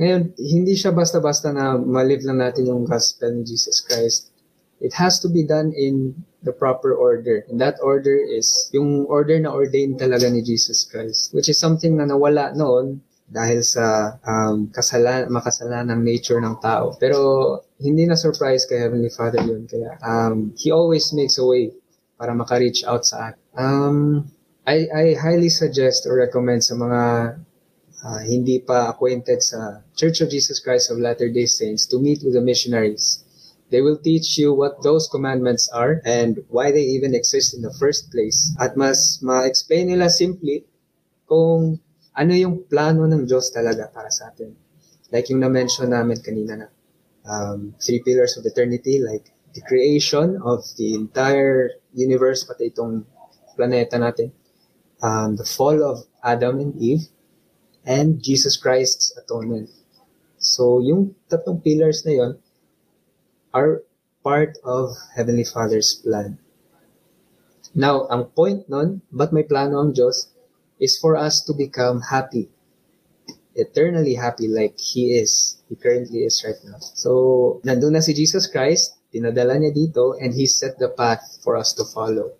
Ngayon, 0.00 0.32
hindi 0.38 0.72
siya 0.72 0.96
basta-basta 0.96 1.52
na 1.52 1.76
malive 1.76 2.24
lang 2.24 2.40
natin 2.40 2.72
yung 2.72 2.88
gospel 2.88 3.36
ni 3.36 3.44
Jesus 3.44 3.84
Christ. 3.84 4.32
It 4.80 4.96
has 4.96 5.20
to 5.20 5.28
be 5.28 5.44
done 5.44 5.76
in 5.76 6.24
the 6.40 6.56
proper 6.56 6.96
order. 6.96 7.44
And 7.52 7.60
that 7.60 7.76
order 7.84 8.16
is 8.16 8.72
yung 8.72 9.04
order 9.12 9.36
na 9.36 9.52
ordained 9.52 10.00
talaga 10.00 10.32
ni 10.32 10.40
Jesus 10.40 10.88
Christ, 10.88 11.36
which 11.36 11.52
is 11.52 11.60
something 11.60 12.00
na 12.00 12.08
nawala 12.08 12.56
noon 12.56 13.04
dahil 13.30 13.62
sa 13.62 14.18
um, 14.26 14.66
kasalan, 14.74 15.30
makasalanang 15.30 16.02
nature 16.02 16.42
ng 16.42 16.58
tao. 16.58 16.98
Pero 16.98 17.62
hindi 17.78 18.04
na 18.04 18.18
surprise 18.18 18.66
kay 18.66 18.82
Heavenly 18.82 19.08
Father 19.14 19.38
yun. 19.46 19.70
Kaya 19.70 19.94
um, 20.02 20.50
He 20.58 20.74
always 20.74 21.14
makes 21.14 21.38
a 21.38 21.46
way 21.46 21.70
para 22.18 22.34
maka-reach 22.34 22.82
out 22.84 23.06
sa 23.06 23.32
atin. 23.32 23.40
Um, 23.54 23.96
I, 24.66 24.90
I 24.92 25.04
highly 25.16 25.48
suggest 25.48 26.04
or 26.04 26.18
recommend 26.20 26.66
sa 26.66 26.76
mga 26.76 27.02
uh, 28.04 28.20
hindi 28.26 28.60
pa 28.60 28.90
acquainted 28.90 29.40
sa 29.40 29.80
Church 29.96 30.20
of 30.20 30.28
Jesus 30.28 30.60
Christ 30.60 30.90
of 30.90 30.98
Latter-day 31.00 31.46
Saints 31.46 31.86
to 31.88 32.02
meet 32.02 32.20
with 32.26 32.34
the 32.34 32.44
missionaries. 32.44 33.24
They 33.70 33.80
will 33.80 33.96
teach 33.96 34.36
you 34.36 34.52
what 34.52 34.82
those 34.82 35.06
commandments 35.06 35.70
are 35.70 36.02
and 36.02 36.42
why 36.50 36.74
they 36.74 36.82
even 36.82 37.14
exist 37.14 37.54
in 37.54 37.62
the 37.62 37.72
first 37.78 38.10
place. 38.10 38.50
At 38.58 38.74
mas 38.74 39.22
ma-explain 39.22 39.94
nila 39.94 40.10
simply 40.10 40.66
kung 41.30 41.78
ano 42.20 42.36
yung 42.36 42.68
plano 42.68 43.08
ng 43.08 43.24
Diyos 43.24 43.48
talaga 43.48 43.88
para 43.88 44.12
sa 44.12 44.28
atin. 44.28 44.52
Like 45.08 45.32
yung 45.32 45.40
na-mention 45.40 45.88
namin 45.88 46.20
kanina 46.20 46.52
na 46.60 46.68
um, 47.24 47.72
three 47.80 48.04
pillars 48.04 48.36
of 48.36 48.44
eternity, 48.44 49.00
like 49.00 49.32
the 49.56 49.64
creation 49.64 50.36
of 50.44 50.68
the 50.76 50.92
entire 50.92 51.80
universe, 51.96 52.44
pati 52.44 52.68
itong 52.68 53.08
planeta 53.56 53.96
natin, 53.96 54.36
um, 55.00 55.40
the 55.40 55.48
fall 55.48 55.80
of 55.80 56.04
Adam 56.20 56.60
and 56.60 56.76
Eve, 56.76 57.08
and 57.88 58.20
Jesus 58.20 58.60
Christ's 58.60 59.16
atonement. 59.16 59.72
So, 60.36 60.84
yung 60.84 61.16
tatlong 61.32 61.64
pillars 61.64 62.04
na 62.04 62.12
yon 62.12 62.32
are 63.56 63.80
part 64.20 64.60
of 64.60 64.92
Heavenly 65.16 65.48
Father's 65.48 65.96
plan. 65.96 66.36
Now, 67.72 68.04
ang 68.12 68.28
point 68.36 68.68
nun, 68.68 69.00
ba't 69.08 69.32
may 69.32 69.44
plano 69.48 69.80
ang 69.80 69.96
Diyos? 69.96 70.28
Is 70.80 70.96
for 70.98 71.14
us 71.14 71.44
to 71.44 71.52
become 71.52 72.00
happy, 72.00 72.48
eternally 73.54 74.16
happy 74.16 74.48
like 74.48 74.74
He 74.80 75.14
is. 75.20 75.60
He 75.68 75.76
currently 75.76 76.24
is 76.24 76.42
right 76.42 76.58
now. 76.64 76.80
So, 76.80 77.60
nandun 77.62 77.94
na 77.94 78.00
si 78.00 78.16
Jesus 78.16 78.48
Christ, 78.48 78.98
dinadala 79.12 79.60
niya 79.60 79.76
dito, 79.76 80.16
and 80.18 80.32
He 80.32 80.48
set 80.48 80.80
the 80.80 80.90
path 80.96 81.22
for 81.44 81.54
us 81.54 81.76
to 81.76 81.84
follow. 81.84 82.34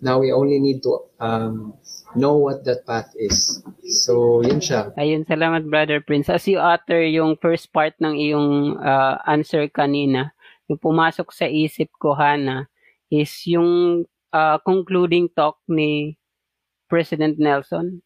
Now, 0.00 0.16
we 0.18 0.32
only 0.32 0.56
need 0.56 0.80
to 0.88 1.04
um, 1.20 1.76
know 2.16 2.40
what 2.40 2.64
that 2.64 2.88
path 2.88 3.12
is. 3.20 3.60
So, 3.84 4.40
yun 4.40 4.64
siya. 4.64 4.96
Ayun, 4.96 5.28
salamat 5.28 5.68
Brother 5.68 6.00
Prince. 6.00 6.32
As 6.32 6.48
you 6.48 6.56
utter 6.56 7.04
yung 7.04 7.36
first 7.36 7.68
part 7.76 7.92
ng 8.00 8.16
iyong 8.16 8.80
uh, 8.80 9.20
answer 9.28 9.68
kanina, 9.68 10.32
yung 10.72 10.80
pumasok 10.80 11.28
sa 11.36 11.44
isip 11.44 11.92
ko, 12.00 12.16
Hana, 12.16 12.64
is 13.12 13.28
yung 13.44 14.02
uh, 14.32 14.56
concluding 14.64 15.28
talk 15.36 15.60
ni 15.68 16.16
President 16.90 17.38
Nelson, 17.38 18.02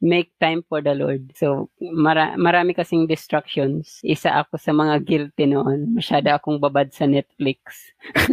make 0.00 0.32
time 0.40 0.64
for 0.68 0.80
the 0.80 0.96
Lord. 0.96 1.32
So, 1.36 1.68
mara- 1.80 2.36
marami 2.36 2.76
kasing 2.76 3.08
distractions. 3.08 4.00
Isa 4.00 4.32
ako 4.32 4.56
sa 4.56 4.72
mga 4.72 5.04
guilty 5.04 5.44
noon. 5.48 5.96
Masyado 5.96 6.32
akong 6.32 6.60
babad 6.60 6.92
sa 6.92 7.04
Netflix. 7.04 7.92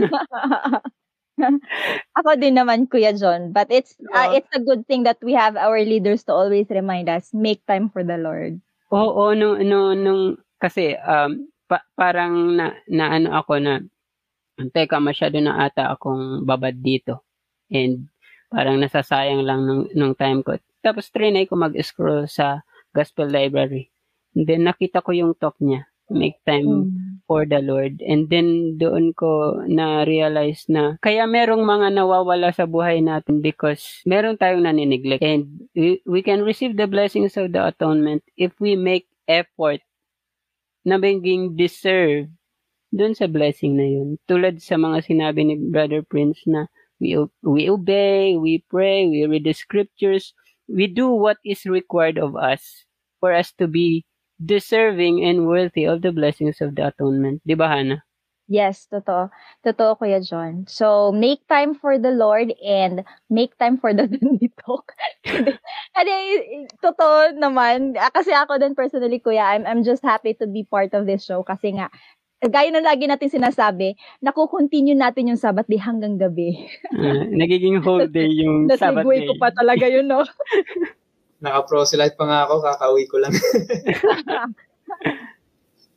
ako 2.17 2.29
din 2.39 2.55
naman, 2.55 2.87
Kuya 2.87 3.11
John. 3.15 3.51
But 3.51 3.71
it's 3.71 3.95
uh, 4.15 4.31
it's 4.35 4.51
a 4.55 4.63
good 4.63 4.87
thing 4.87 5.03
that 5.03 5.19
we 5.23 5.35
have 5.35 5.59
our 5.59 5.79
leaders 5.83 6.23
to 6.27 6.33
always 6.33 6.67
remind 6.71 7.11
us, 7.11 7.31
make 7.35 7.63
time 7.67 7.91
for 7.91 8.03
the 8.03 8.19
Lord. 8.19 8.59
Oo, 8.93 9.09
oh, 9.09 9.11
oh, 9.11 9.31
no, 9.33 9.57
no, 9.57 9.97
nung, 9.97 10.37
kasi, 10.61 10.93
um, 11.01 11.49
pa- 11.65 11.81
parang 11.97 12.53
na, 12.53 12.77
na 12.85 13.09
ano 13.09 13.33
ako 13.33 13.57
na, 13.57 13.81
teka, 14.69 15.01
masyado 15.01 15.41
na 15.41 15.65
ata 15.65 15.89
akong 15.89 16.45
babad 16.45 16.77
dito. 16.77 17.25
And 17.73 18.12
Parang 18.53 18.77
nasasayang 18.77 19.41
lang 19.41 19.65
nung, 19.65 19.89
nung 19.97 20.13
time 20.13 20.45
ko. 20.45 20.61
Tapos 20.85 21.09
trinay 21.09 21.49
ko 21.49 21.57
mag-scroll 21.57 22.29
sa 22.29 22.61
gospel 22.93 23.25
library. 23.33 23.89
And 24.37 24.45
then 24.45 24.69
nakita 24.69 25.01
ko 25.01 25.09
yung 25.09 25.33
talk 25.41 25.57
niya. 25.57 25.89
Make 26.13 26.37
time 26.45 26.69
mm. 26.69 27.25
for 27.25 27.49
the 27.49 27.57
Lord. 27.63 27.97
And 28.05 28.29
then 28.29 28.77
doon 28.77 29.17
ko 29.17 29.63
na-realize 29.65 30.69
na 30.69 31.01
kaya 31.01 31.25
merong 31.25 31.65
mga 31.65 31.97
nawawala 31.97 32.53
sa 32.53 32.69
buhay 32.69 33.01
natin 33.01 33.41
because 33.41 34.05
meron 34.05 34.37
tayong 34.37 34.69
naniniglect. 34.69 35.25
And 35.25 35.65
we, 35.73 36.05
we 36.05 36.21
can 36.21 36.45
receive 36.45 36.77
the 36.77 36.85
blessings 36.85 37.33
of 37.41 37.49
the 37.49 37.65
atonement 37.65 38.21
if 38.37 38.53
we 38.61 38.77
make 38.77 39.09
effort 39.25 39.81
na 40.85 40.99
maging 41.01 41.55
deserve 41.57 42.29
doon 42.93 43.17
sa 43.17 43.25
blessing 43.25 43.73
na 43.73 43.87
yun. 43.89 44.21
Tulad 44.29 44.61
sa 44.61 44.77
mga 44.77 45.01
sinabi 45.01 45.41
ni 45.47 45.55
Brother 45.57 46.05
Prince 46.05 46.45
na 46.45 46.69
we, 47.03 47.19
we 47.43 47.69
obey, 47.69 48.37
we 48.39 48.63
pray, 48.71 49.05
we 49.07 49.27
read 49.27 49.43
the 49.43 49.51
scriptures, 49.51 50.33
we 50.71 50.87
do 50.87 51.11
what 51.11 51.37
is 51.43 51.65
required 51.67 52.17
of 52.17 52.35
us 52.39 52.85
for 53.19 53.35
us 53.35 53.51
to 53.59 53.67
be 53.67 54.05
deserving 54.39 55.23
and 55.23 55.47
worthy 55.47 55.83
of 55.83 56.01
the 56.01 56.11
blessings 56.15 56.63
of 56.63 56.75
the 56.75 56.87
atonement. 56.87 57.43
Di 57.43 57.59
ba, 57.59 57.67
Hannah? 57.67 58.03
Yes, 58.47 58.87
totoo. 58.91 59.31
Totoo, 59.63 59.95
Kuya 59.95 60.19
John. 60.19 60.67
So, 60.67 61.11
make 61.11 61.47
time 61.47 61.75
for 61.75 61.95
the 61.97 62.11
Lord 62.11 62.51
and 62.59 63.03
make 63.29 63.55
time 63.57 63.79
for 63.79 63.93
the 63.95 64.07
talk. 64.65 64.91
and 65.23 65.55
totoo 66.83 67.39
naman. 67.39 67.95
Kasi 68.11 68.35
ako 68.35 68.59
din 68.59 68.75
personally, 68.75 69.23
Kuya, 69.23 69.55
I'm, 69.55 69.63
I'm 69.63 69.83
just 69.83 70.03
happy 70.03 70.35
to 70.43 70.47
be 70.47 70.67
part 70.67 70.91
of 70.91 71.07
this 71.07 71.23
show 71.23 71.43
kasi 71.43 71.79
nga, 71.79 71.87
gaya 72.49 72.69
ng 72.71 72.83
lagi 72.83 73.05
natin 73.07 73.29
sinasabi, 73.29 73.95
nakukontinue 74.23 74.95
natin 74.97 75.33
yung 75.33 75.39
Sabbath 75.39 75.67
day 75.67 75.79
hanggang 75.79 76.15
gabi. 76.19 76.67
Ah, 76.91 77.27
nagiging 77.27 77.79
whole 77.83 78.07
day 78.07 78.27
yung 78.43 78.67
Sabbath 78.73 79.03
Nasigway 79.03 79.23
day. 79.23 79.27
ko 79.29 79.33
pa 79.39 79.49
talaga 79.51 79.85
yun, 79.87 80.07
no? 80.07 80.23
Naka-proselyte 81.43 82.15
pa 82.15 82.23
nga 82.23 82.39
ako, 82.47 82.53
kakauwi 82.63 83.03
ko 83.11 83.17
lang. 83.19 83.33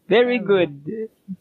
Very 0.07 0.39
good. 0.39 0.87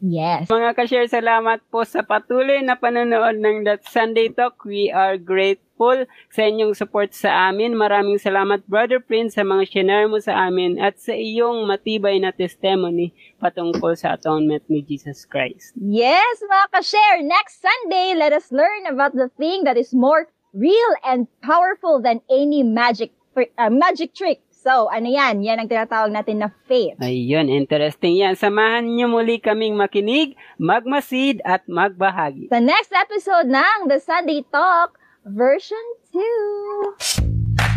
Yes. 0.02 0.50
Mga 0.50 0.74
ka-share, 0.74 1.06
salamat 1.06 1.62
po 1.70 1.86
sa 1.86 2.02
patuloy 2.02 2.58
na 2.66 2.74
panonood 2.74 3.38
ng 3.38 3.62
That 3.62 3.86
Sunday 3.86 4.26
Talk. 4.26 4.66
We 4.66 4.90
are 4.90 5.14
grateful 5.14 6.02
sa 6.34 6.42
inyong 6.42 6.74
support 6.74 7.14
sa 7.14 7.50
amin. 7.50 7.78
Maraming 7.78 8.18
salamat, 8.18 8.66
Brother 8.66 8.98
Prince, 8.98 9.38
sa 9.38 9.46
mga 9.46 9.70
shinare 9.70 10.10
mo 10.10 10.18
sa 10.18 10.50
amin 10.50 10.82
at 10.82 10.98
sa 10.98 11.14
iyong 11.14 11.70
matibay 11.70 12.18
na 12.18 12.34
testimony 12.34 13.14
patungkol 13.38 13.94
sa 13.94 14.18
atonement 14.18 14.66
ni 14.66 14.82
Jesus 14.82 15.22
Christ. 15.22 15.70
Yes, 15.78 16.42
mga 16.42 16.66
ka-share, 16.74 17.22
next 17.22 17.62
Sunday, 17.62 18.18
let 18.18 18.34
us 18.34 18.50
learn 18.50 18.90
about 18.90 19.14
the 19.14 19.30
thing 19.38 19.62
that 19.62 19.78
is 19.78 19.94
more 19.94 20.26
real 20.50 20.92
and 21.06 21.30
powerful 21.38 22.02
than 22.02 22.18
any 22.26 22.66
magic 22.66 23.14
uh, 23.36 23.70
magic 23.70 24.14
trick. 24.16 24.40
So, 24.66 24.90
ano 24.90 25.06
yan? 25.06 25.46
Yan 25.46 25.62
ang 25.62 25.70
tinatawag 25.70 26.10
natin 26.10 26.42
na 26.42 26.50
faith. 26.66 26.98
Ayun, 26.98 27.46
interesting 27.46 28.18
yan. 28.18 28.34
Samahan 28.34 28.82
niyo 28.82 29.06
muli 29.06 29.38
kaming 29.38 29.78
makinig, 29.78 30.34
magmasid 30.58 31.38
at 31.46 31.62
magbahagi. 31.70 32.50
Sa 32.50 32.58
next 32.58 32.90
episode 32.90 33.46
ng 33.46 33.86
The 33.86 34.02
Sunday 34.02 34.42
Talk, 34.50 34.98
version 35.22 35.78
2. 36.10 36.98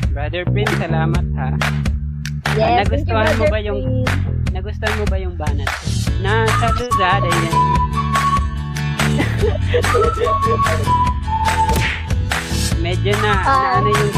Brother 0.09 0.49
Prince, 0.49 0.73
salamat 0.81 1.25
ha. 1.37 1.53
Yes, 2.57 2.89
thank 2.89 3.05
you, 3.05 3.13
nagustuhan 3.13 3.37
mo 3.37 3.45
ba 3.45 3.59
yung- 3.61 3.85
Prince. 3.85 4.49
Nagustuhan 4.49 4.95
mo 4.97 5.05
ba 5.05 5.17
yung 5.21 5.37
banat? 5.37 5.69
Nasa 6.25 6.73
Luzada 6.73 7.29
yan. 7.29 7.53
Medyo 12.79 13.11
na, 13.19 13.31
na 13.35 13.43
Ah. 13.45 13.77
ano 13.77 13.91
yung 13.91 14.08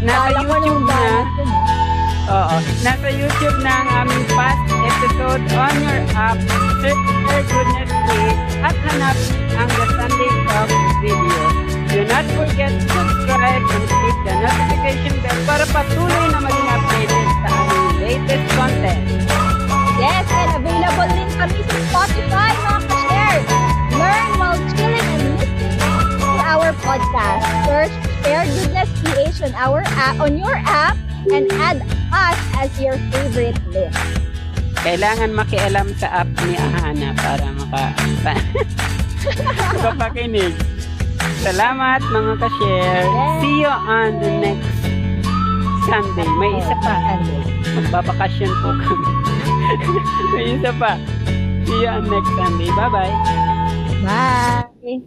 Nasa 0.00 0.32
YouTube 0.32 0.80
na, 0.88 0.96
eh. 0.96 2.32
oo, 2.32 2.56
nasa 2.80 3.08
YouTube 3.12 3.58
na 3.60 3.84
ang 3.84 3.88
aming 4.08 4.24
past 4.32 4.64
episode 4.80 5.44
on 5.52 5.74
your 5.84 6.00
app, 6.16 6.40
search 6.80 6.96
for 7.28 7.40
Goodness 7.44 7.92
Day 8.08 8.28
at 8.64 8.76
hanap 8.88 9.16
ang 9.60 9.68
The 9.68 9.84
Sunday 9.92 10.32
Talk 10.48 10.68
video. 11.04 11.42
Do 11.92 12.00
not 12.08 12.24
forget 12.32 12.72
to 12.72 12.86
subscribe 12.88 13.60
and 13.60 13.84
click 13.92 14.16
the 14.24 14.34
notification 14.40 15.14
bell 15.20 15.38
para 15.44 15.64
patuloy 15.68 16.24
na 16.32 16.38
maging 16.48 16.68
updated 16.80 17.26
sa 17.44 17.48
aming 17.60 17.92
latest 18.00 18.46
content. 18.56 19.04
Yes, 20.00 20.24
and 20.32 20.64
available 20.64 21.12
rin 21.12 21.28
kami 21.36 21.60
sa 21.60 21.76
Spotify, 21.92 22.50
mga 22.56 22.80
ka-share. 22.88 23.42
Learn 24.00 24.30
while 24.40 24.60
chilling 24.72 25.08
and 25.12 25.24
listening 25.36 25.76
to 26.24 26.28
our 26.40 26.72
podcast. 26.80 27.44
Search 27.68 28.09
Share 28.22 28.44
Goodness 28.46 28.90
PH 29.02 29.38
on 29.50 29.54
our 29.56 29.82
app, 29.96 30.20
on 30.20 30.36
your 30.36 30.56
app, 30.56 30.96
and 31.32 31.50
add 31.56 31.80
us 32.12 32.38
as 32.56 32.70
your 32.80 32.96
favorite 33.12 33.58
list. 33.72 33.96
Kailangan 34.80 35.36
makialam 35.36 35.92
sa 36.00 36.24
app 36.24 36.28
ni 36.48 36.56
Ahana 36.56 37.12
para 37.20 37.46
maka 37.52 37.92
makapakinig. 39.76 40.56
Salamat 41.44 42.00
mga 42.08 42.32
ka-share. 42.40 43.08
See 43.44 43.60
you 43.60 43.68
on 43.72 44.10
the 44.24 44.30
next 44.40 44.72
Sunday. 45.84 46.28
May 46.40 46.52
isa 46.56 46.76
pa. 46.80 46.96
Magbabakasyon 47.76 48.52
po 48.64 48.68
kami. 48.80 49.08
May 50.32 50.46
isa 50.56 50.72
pa. 50.76 50.96
See 51.68 51.80
you 51.84 51.88
on 51.92 52.08
next 52.08 52.32
Sunday. 52.36 52.70
Bye-bye. 52.72 53.14
Bye! 54.00 54.69